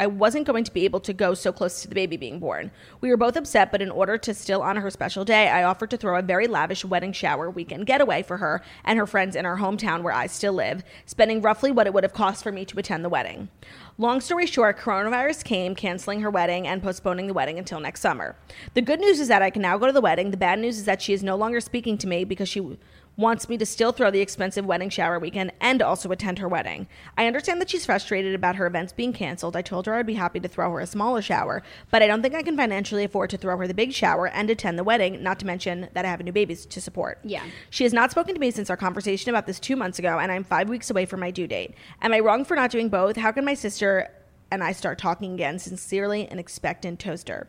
[0.00, 2.70] I wasn't going to be able to go so close to the baby being born.
[3.02, 5.90] We were both upset, but in order to still honor her special day, I offered
[5.90, 9.44] to throw a very lavish wedding shower weekend getaway for her and her friends in
[9.44, 12.64] our hometown where I still live, spending roughly what it would have cost for me
[12.64, 13.50] to attend the wedding.
[13.98, 18.36] Long story short, coronavirus came, canceling her wedding and postponing the wedding until next summer.
[18.72, 20.30] The good news is that I can now go to the wedding.
[20.30, 22.78] The bad news is that she is no longer speaking to me because she
[23.20, 26.88] wants me to still throw the expensive wedding shower weekend and also attend her wedding.
[27.18, 29.56] I understand that she's frustrated about her events being canceled.
[29.56, 32.22] I told her I'd be happy to throw her a smaller shower, but I don't
[32.22, 35.22] think I can financially afford to throw her the big shower and attend the wedding,
[35.22, 37.18] not to mention that I have a new baby to support.
[37.22, 37.44] Yeah.
[37.68, 40.32] She has not spoken to me since our conversation about this two months ago, and
[40.32, 41.74] I'm five weeks away from my due date.
[42.00, 43.16] Am I wrong for not doing both?
[43.16, 44.08] How can my sister
[44.50, 45.58] and I start talking again?
[45.58, 47.46] Sincerely, an expectant toaster.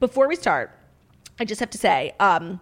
[0.00, 0.76] Before we start,
[1.38, 2.60] I just have to say, um,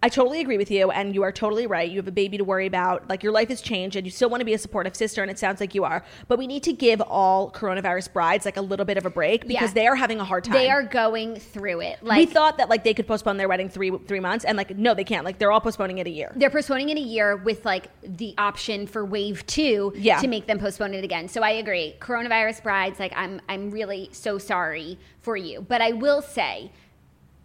[0.00, 1.90] I totally agree with you, and you are totally right.
[1.90, 3.08] You have a baby to worry about.
[3.08, 5.30] Like your life has changed, and you still want to be a supportive sister, and
[5.30, 6.04] it sounds like you are.
[6.28, 9.48] But we need to give all coronavirus brides like a little bit of a break
[9.48, 9.74] because Yeah.
[9.74, 10.52] they are having a hard time.
[10.54, 11.98] They are going through it.
[12.00, 14.76] Like we thought that like they could postpone their wedding three three months, and like
[14.76, 15.24] no, they can't.
[15.24, 16.32] Like they're all postponing it a year.
[16.36, 20.20] they're postponing it a year with like the option for wave two Yeah.
[20.20, 21.26] to make them postpone it again.
[21.26, 21.96] So I agree.
[21.98, 25.60] Coronavirus brides, like I'm I'm really so sorry for you.
[25.60, 26.70] But I will say,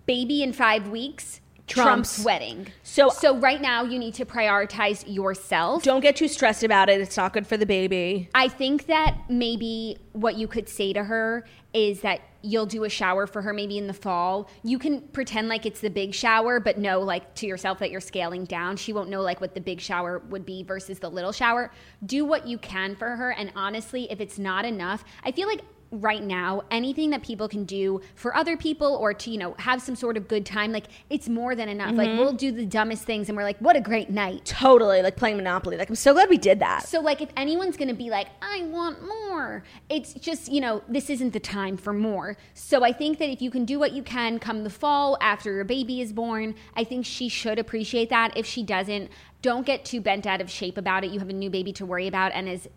[0.06, 2.26] baby in five weeks, Trump's, Trump's.
[2.26, 2.68] wedding.
[2.84, 5.84] So- so right now you need to prioritize yourself.
[5.84, 7.00] Don't get too stressed about it.
[7.00, 8.30] It's not good for the baby.
[8.36, 12.90] I think that maybe what you could say to her is that you'll do a
[12.90, 14.50] shower for her maybe in the fall.
[14.64, 18.02] You can pretend like it's the big shower, but know like to yourself that you're
[18.02, 18.76] scaling down.
[18.76, 21.72] She won't know like what the big shower would be versus the little shower.
[22.06, 23.32] Do what you can for her.
[23.32, 25.62] And honestly, if it's not enough, I feel like
[25.94, 29.82] right now anything that people can do for other people or to you know have
[29.82, 32.20] some sort of good time like it's more than enough like mm-hmm.
[32.20, 35.38] we'll do the dumbest things and we're like what a great night Totally like playing
[35.38, 35.78] Monopoly.
[35.78, 36.88] Like I'm so glad we did that.
[36.88, 40.82] so, like, if anyone's going to be like, I want more, it's just, you know,
[40.88, 42.38] this isn't the time for more.
[42.54, 45.54] So, I think that if you can do what you can come the fall after
[45.54, 48.38] your baby is born, I think she should appreciate that.
[48.38, 49.10] If she doesn't,
[49.42, 51.12] don't get too bent out of shape about it.
[51.12, 52.68] You have a new baby to worry about, and as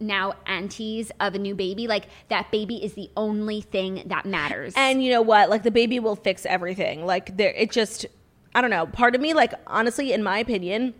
[0.00, 4.72] now aunties of a new baby, like that baby is the only thing that matters.
[4.76, 5.50] And you know what?
[5.50, 7.04] Like the baby will fix everything.
[7.06, 8.06] Like there, it just,
[8.54, 8.86] I don't know.
[8.86, 10.94] Part of me, like honestly, in my opinion,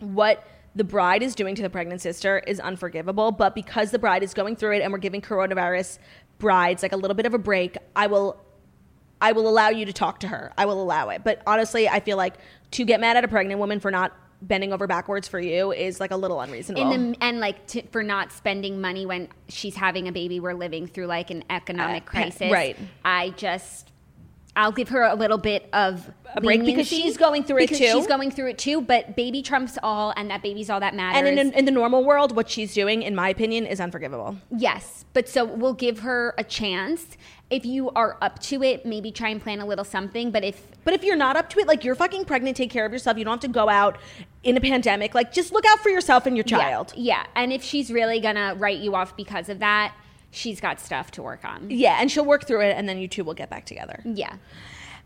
[0.00, 3.32] what the bride is doing to the pregnant sister is unforgivable.
[3.32, 5.98] But because the bride is going through it, and we're giving coronavirus
[6.38, 8.40] brides like a little bit of a break, I will,
[9.20, 10.52] I will allow you to talk to her.
[10.56, 11.22] I will allow it.
[11.24, 12.34] But honestly, I feel like
[12.72, 15.98] to get mad at a pregnant woman for not bending over backwards for you is
[16.00, 16.92] like a little unreasonable.
[16.92, 20.54] in the and like to, for not spending money when she's having a baby we're
[20.54, 22.76] living through like an economic Uh, crisis right.
[23.04, 23.90] i just
[24.58, 27.76] i'll give her a little bit of A break because she's going through it too.
[27.76, 31.26] she's going through it too but baby trumps all and that baby's all that matters
[31.28, 34.36] and in, in the normal world, what she's doing, in my opinion, is unforgivable.
[34.56, 37.16] yes but so we'll give her a chance
[37.50, 40.66] if you are up to it maybe try and plan a little something but if
[40.84, 43.16] But if you're not up to it, like you're fucking pregnant, take care of yourself.
[43.16, 43.98] You don't have to go out
[44.42, 45.14] in a pandemic.
[45.14, 46.92] Like just look out for yourself and your child.
[46.96, 49.94] yeah, yeah and if she's really gonna write you off because of that
[50.30, 53.08] she's got stuff to work on Yeah, and she'll work through it, and then you
[53.08, 54.00] two will get back together.
[54.04, 54.36] yeah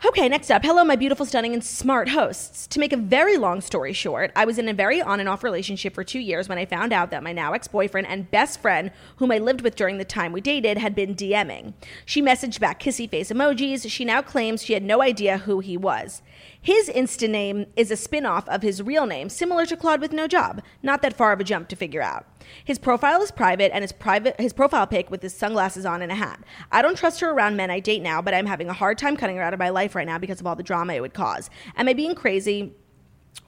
[0.04, 0.64] Okay, next up.
[0.64, 2.66] Hello, my beautiful, stunning, and smart hosts.
[2.66, 5.44] To make a very long story short, I was in a very on and off
[5.44, 8.60] relationship for two years when I found out that my now ex boyfriend and best
[8.60, 11.74] friend, whom I lived with during the time we dated, had been DMing.
[12.04, 13.88] She messaged back kissy face emojis.
[13.88, 16.20] She now claims she had no idea who he was.
[16.60, 20.12] His Insta name is a spin off of his real name, similar to Claude with
[20.12, 20.62] no job.
[20.82, 22.26] Not that far of a jump to figure out.
[22.64, 26.12] His profile is private and his private his profile pic with his sunglasses on and
[26.12, 26.42] a hat.
[26.70, 29.16] I don't trust her around men I date now, but I'm having a hard time
[29.16, 31.14] cutting her out of my life right now because of all the drama it would
[31.14, 31.50] cause.
[31.76, 32.74] Am I being crazy?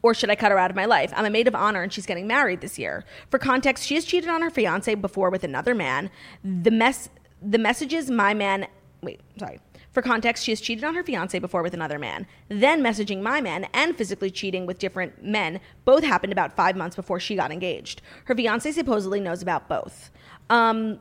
[0.02, 1.12] Or should I cut her out of my life?
[1.14, 3.04] I'm a maid of honor and she's getting married this year.
[3.30, 6.10] For context, she has cheated on her fiance before with another man.
[6.42, 7.08] The mess
[7.42, 8.66] the messages my man
[9.04, 9.60] wait, sorry.
[9.94, 12.26] For context, she has cheated on her fiance before with another man.
[12.48, 16.96] Then messaging my man and physically cheating with different men both happened about five months
[16.96, 18.02] before she got engaged.
[18.24, 20.10] Her fiance supposedly knows about both.
[20.50, 20.98] Um,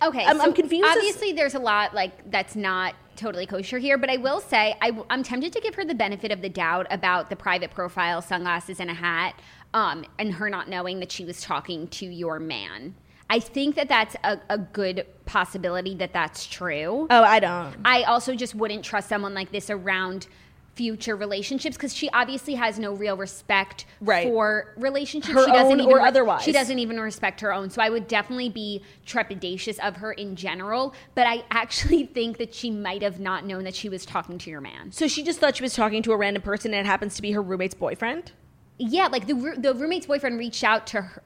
[0.00, 3.78] Okay, I'm- so I'm confused as- Obviously, there's a lot like that's not totally kosher
[3.78, 6.48] here, but I will say I, am tempted to give her the benefit of the
[6.48, 9.38] doubt about the private profile, sunglasses, and a hat,
[9.74, 12.94] um, and her not knowing that she was talking to your man.
[13.32, 17.06] I think that that's a, a good possibility that that's true.
[17.08, 17.74] oh, I don't.
[17.82, 20.26] I also just wouldn't trust someone like this around
[20.74, 24.26] future relationships because she obviously has no real respect Right.
[24.26, 25.32] for relationships.
[25.32, 26.42] Her she doesn't own even or otherwise.
[26.42, 27.70] She doesn't even respect her own.
[27.70, 30.94] So I would definitely be trepidatious of her in general.
[31.14, 34.50] But I actually think that she might have not known that she was talking to
[34.50, 34.92] your man.
[34.92, 37.22] So she just thought she was talking to a random person and it happens to
[37.22, 38.32] be her roommate's boyfriend?
[38.78, 41.22] Yeah, like the the roommate's boyfriend reached out to her,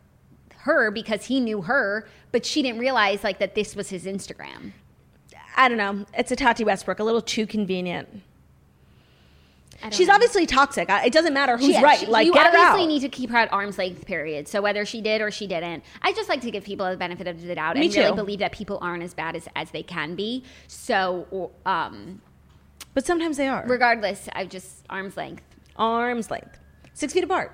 [0.66, 4.72] her because he knew her, but she didn't realize like that this was his Instagram.
[5.56, 6.04] I don't know.
[6.16, 8.22] It's a Tati Westbrook, a little too convenient.
[9.90, 10.14] She's know.
[10.14, 10.88] obviously toxic.
[10.90, 11.98] I- It doesn't matter who's right.
[11.98, 12.88] she- like, you get her obviously out.
[12.88, 14.06] need to keep her at arm's length.
[14.06, 14.48] Period.
[14.48, 17.26] So whether she did or she didn't, I just like to give people the benefit
[17.26, 19.82] of the doubt Me and really believe that people aren't as bad as as they
[19.82, 20.44] can be.
[20.66, 22.20] So, um,
[22.94, 23.64] but sometimes they are.
[23.66, 25.42] regardless, I just arm's length.
[25.76, 26.58] Arms length,
[26.94, 27.52] six feet apart.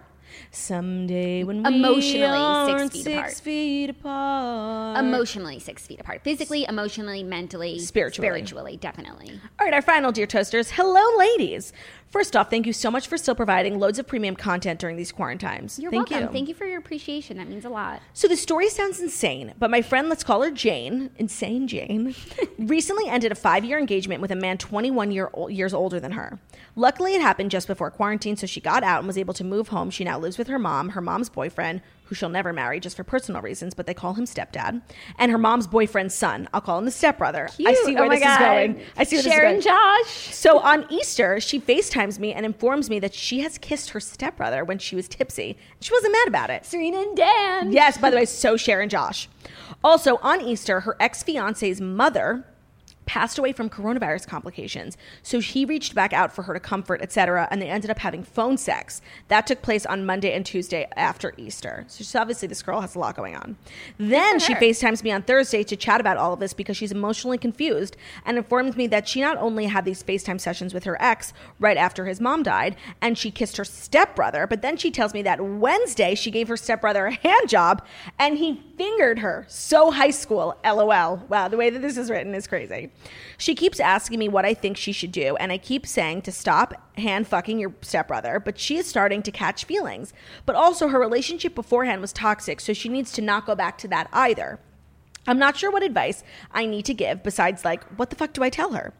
[0.50, 3.32] Someday when we Emotionally six feet six apart.
[3.34, 4.98] feet apart.
[4.98, 6.22] Emotionally six feet apart.
[6.22, 8.26] Physically, emotionally, mentally, Spiritually.
[8.28, 9.40] spiritually, definitely.
[9.58, 10.70] All right, our final Dear Toasters.
[10.72, 11.72] Hello, ladies.
[12.12, 15.10] First off, thank you so much for still providing loads of premium content during these
[15.10, 15.78] quarantines.
[15.78, 16.28] You're thank welcome.
[16.28, 16.32] you.
[16.32, 17.38] Thank you for your appreciation.
[17.38, 18.02] That means a lot.
[18.12, 22.14] So the story sounds insane, but my friend, let's call her Jane, insane Jane,
[22.58, 26.38] recently ended a five-year engagement with a man 21 year old, years older than her.
[26.76, 29.68] Luckily, it happened just before quarantine, so she got out and was able to move
[29.68, 29.88] home.
[29.88, 31.80] She now lives with her mom, her mom's boyfriend,
[32.12, 34.82] who she'll never marry just for personal reasons, but they call him stepdad,
[35.18, 36.46] and her mom's boyfriend's son.
[36.52, 37.48] I'll call him the stepbrother.
[37.66, 38.82] I see oh where Oh this is going.
[38.98, 39.78] I see where Sharon this is going.
[40.04, 40.34] Josh.
[40.34, 44.62] So on Easter, she FaceTimes me and informs me that she has kissed her stepbrother
[44.62, 45.56] when she was tipsy.
[45.80, 46.66] She wasn't mad about it.
[46.66, 47.72] Serena and Dan.
[47.72, 49.26] Yes, by the way, so Sharon Josh.
[49.82, 52.44] Also, on Easter, her ex fiance's mother
[53.04, 54.96] passed away from coronavirus complications.
[55.22, 58.22] So he reached back out for her to comfort, etc., and they ended up having
[58.22, 59.02] phone sex.
[59.28, 61.84] That took place on Monday and Tuesday after Easter.
[61.88, 63.56] So she's obviously this girl has a lot going on.
[63.98, 64.54] Then she.
[64.62, 68.38] FaceTimes me on Thursday to chat about all of this because she's emotionally confused and
[68.38, 72.04] informs me that she not only had these FaceTime sessions with her ex right after
[72.04, 76.14] his mom died and she kissed her stepbrother, but then she tells me that Wednesday
[76.14, 77.84] she gave her stepbrother a hand job
[78.20, 79.44] and he fingered her.
[79.48, 81.22] So high school, lol.
[81.28, 82.90] Wow, the way that this is written is crazy.
[83.38, 86.32] She keeps asking me what I think she should do, and I keep saying to
[86.32, 90.12] stop hand fucking your stepbrother, but she is starting to catch feelings.
[90.46, 93.88] But also, her relationship beforehand was toxic, so she needs to not go back to
[93.88, 94.58] that either.
[95.26, 98.42] I'm not sure what advice I need to give besides, like, what the fuck do
[98.42, 98.92] I tell her?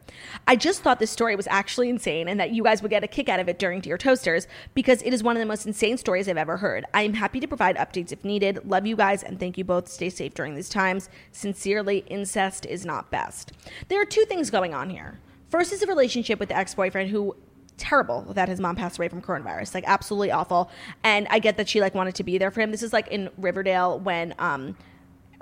[0.47, 3.09] I just thought this story was actually insane and that you guys would get a
[3.09, 5.99] kick out of it during Dear Toasters because it is one of the most insane
[5.99, 6.85] stories I've ever heard.
[6.95, 8.61] I am happy to provide updates if needed.
[8.64, 9.89] Love you guys and thank you both.
[9.89, 11.09] Stay safe during these times.
[11.33, 13.53] Sincerely, incest is not best.
[13.89, 15.18] There are two things going on here.
[15.49, 17.35] First is a relationship with the ex boyfriend who
[17.79, 20.70] terrible that his mom passed away from coronavirus like absolutely awful
[21.03, 23.09] and i get that she like wanted to be there for him this is like
[23.09, 24.77] in riverdale when um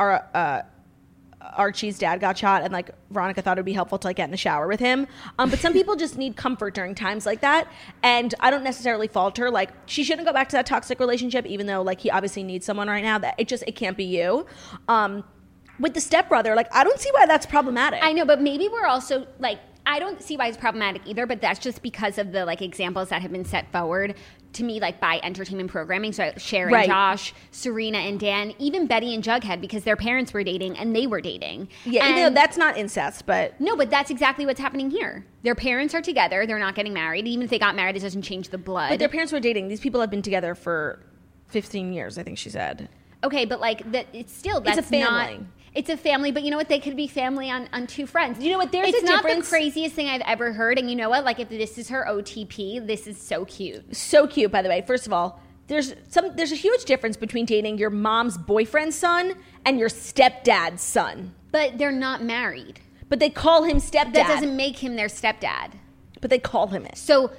[0.00, 0.62] our uh
[1.56, 4.24] Archie's dad got shot and like Veronica thought it would be helpful to like get
[4.24, 5.06] in the shower with him.
[5.38, 7.66] Um, but some people just need comfort during times like that.
[8.02, 9.50] And I don't necessarily fault her.
[9.50, 12.66] Like she shouldn't go back to that toxic relationship, even though like he obviously needs
[12.66, 13.18] someone right now.
[13.18, 14.46] That it just it can't be you.
[14.88, 15.24] Um,
[15.78, 18.00] with the stepbrother, like I don't see why that's problematic.
[18.02, 19.58] I know, but maybe we're also like
[19.90, 23.08] I don't see why it's problematic either, but that's just because of the like examples
[23.08, 24.14] that have been set forward
[24.52, 26.12] to me like by entertainment programming.
[26.12, 26.86] So Sharon, Right.
[26.88, 31.06] Josh, Serena and Dan, even Betty and Jughead because their parents were dating and they
[31.08, 31.68] were dating.
[31.84, 35.26] yeah, even though And- that's not incest, but no, but that's exactly what's happening here.
[35.42, 36.46] Their parents are together.
[36.46, 37.26] They're not getting married.
[37.26, 38.90] Even if they got married, it doesn't change the blood.
[38.90, 39.66] but their parents were dating.
[39.68, 41.00] These people have been together for
[41.48, 42.88] 15 years, I think she said.
[43.24, 45.38] Okay, but like that, it's still It's a family.
[45.38, 46.68] Not, it's a family, but you know what?
[46.68, 48.42] They could be family on, on two friends.
[48.42, 48.72] You know what?
[48.72, 50.78] There's it's a not difference- the craziest thing I've ever heard.
[50.78, 51.24] And you know what?
[51.24, 53.94] Like if this is her OTP, this is so cute.
[53.96, 57.46] so cute by the way first of all there's some there's a huge difference between
[57.46, 62.80] dating your mom's boyfriend's son and your stepdad's son But they're not married.
[63.08, 65.74] but they call him stepdad That doesn't make him their stepdad.
[66.20, 67.30] but they call him it So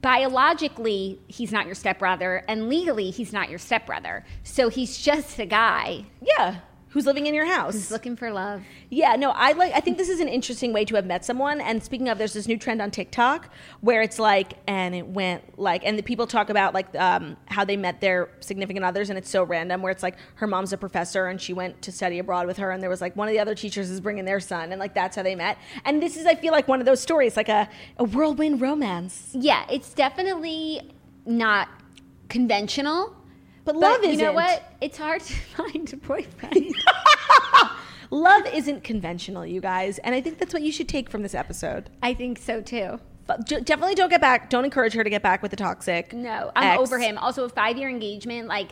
[0.00, 4.24] biologically, he's not your stepbrother, and legally, he's not your stepbrother.
[4.44, 6.60] So he's just a guy yeah
[6.94, 8.62] who's living in your house who's looking for love.
[8.88, 11.60] yeah no i like i think this is an interesting way to have met someone
[11.60, 15.58] and speaking of there's this new trend on tiktok where it's like and it went
[15.58, 19.18] like and the people talk about like um, how they met their significant others and
[19.18, 22.20] it's so random where it's like her mom's a professor and she went to study
[22.20, 24.40] abroad with her and there was like one of the other teachers is bringing their
[24.40, 26.86] son and like that's how they met and this is i feel like one of
[26.86, 27.68] those stories like a,
[27.98, 30.80] a whirlwind romance Yeah, it's definitely
[31.26, 31.68] not
[32.28, 33.14] conventional.
[33.64, 34.62] But love But isn't you know what?
[34.80, 36.74] It's hard to find a boyfriend.
[38.10, 41.34] love isn't conventional you guys and i think that's what you should take from this
[41.34, 43.00] episode I think so too.
[43.26, 46.52] but definitely don't get back don't encourage her to get back with the toxic No,
[46.54, 46.80] I'm ex.
[46.80, 47.18] over him.
[47.18, 48.68] Also, a five year engagement, like,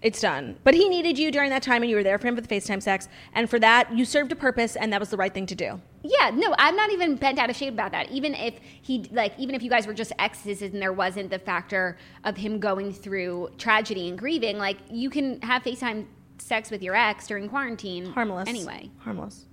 [0.00, 0.56] It's done.
[0.62, 2.48] But he needed you during that time and you were there for him for the
[2.48, 3.08] FaceTime sex.
[3.32, 5.80] And for that, you served a purpose and that was the right thing to do.
[6.04, 8.08] yeah, no, I'm not even bent out of shape about that.
[8.10, 11.38] Even if he, like, even if you guys were just exes and there wasn't the
[11.40, 16.06] factor of him going through tragedy and grieving, like, you can have FaceTime
[16.38, 18.06] sex with your ex during quarantine.
[18.12, 18.48] Harmless.
[18.48, 18.90] Anyway.
[18.98, 19.46] Harmless.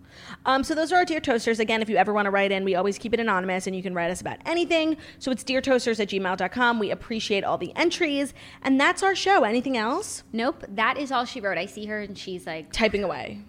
[0.45, 1.59] Um, so those are our Dear Toasters.
[1.59, 3.84] Again, if you ever want to write in, we always keep it anonymous and you
[3.84, 4.97] can write us about anything.
[5.20, 6.80] So it's deartoasters at gmail.com.
[6.80, 8.34] We appreciate all the entries.
[8.61, 9.43] And that's our show.
[9.43, 10.24] Anything else?
[10.34, 11.57] Nope, that is all she wrote.
[11.57, 13.41] I see her and she's like, Typing away.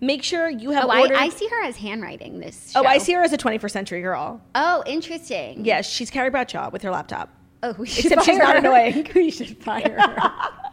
[0.00, 1.16] Make sure you have oh, I, ordered.
[1.16, 2.72] I see her as handwriting this.
[2.74, 4.42] oh, I see her as a 21st century girl.
[4.54, 5.64] Oh, interesting.
[5.64, 7.30] Yes, she's Carrie Bradshaw with her laptop.
[7.64, 8.58] Oh, we should Except she's not her.
[8.58, 9.10] annoying.
[9.14, 10.32] we should fire her.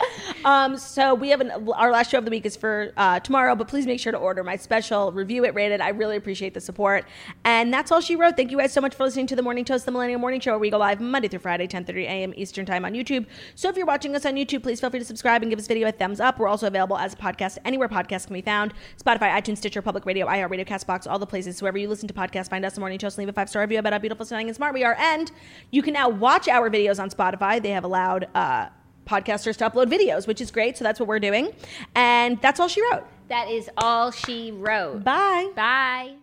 [0.43, 3.55] Um, so we have an, our last show of the week is for uh, tomorrow,
[3.55, 5.81] but please make sure to order my special, review it, rate it.
[5.81, 7.05] I really appreciate the support.
[7.45, 8.35] And that's all she wrote.
[8.37, 10.53] Thank you guys so much for listening to the Morning Toast, the Millennial Morning Show,
[10.53, 12.33] where we go live Monday through Friday, 10:30 a.m.
[12.35, 13.27] Eastern Time on YouTube.
[13.53, 15.67] So if you're watching us on YouTube, please feel free to subscribe and give this
[15.67, 16.39] video a thumbs up.
[16.39, 20.07] We're also available as a podcast anywhere podcasts can be found: Spotify, iTunes, Stitcher, Public
[20.07, 21.57] Radio, iHeartRadio, Castbox, all the places.
[21.57, 23.61] So wherever you listen to podcasts, find us the Morning Toast, leave a five star
[23.61, 24.95] review about how beautiful, stunning, and smart we are.
[24.95, 25.31] And
[25.69, 27.61] you can now watch our videos on Spotify.
[27.61, 28.27] They have allowed.
[28.33, 28.69] Uh,
[29.05, 30.77] podcasters to upload videos, which is great.
[30.77, 31.51] So that's what we're doing.
[31.95, 33.03] And that's all she wrote.
[33.27, 35.03] That is all she wrote.
[35.03, 35.51] Bye.
[35.55, 36.20] Bye.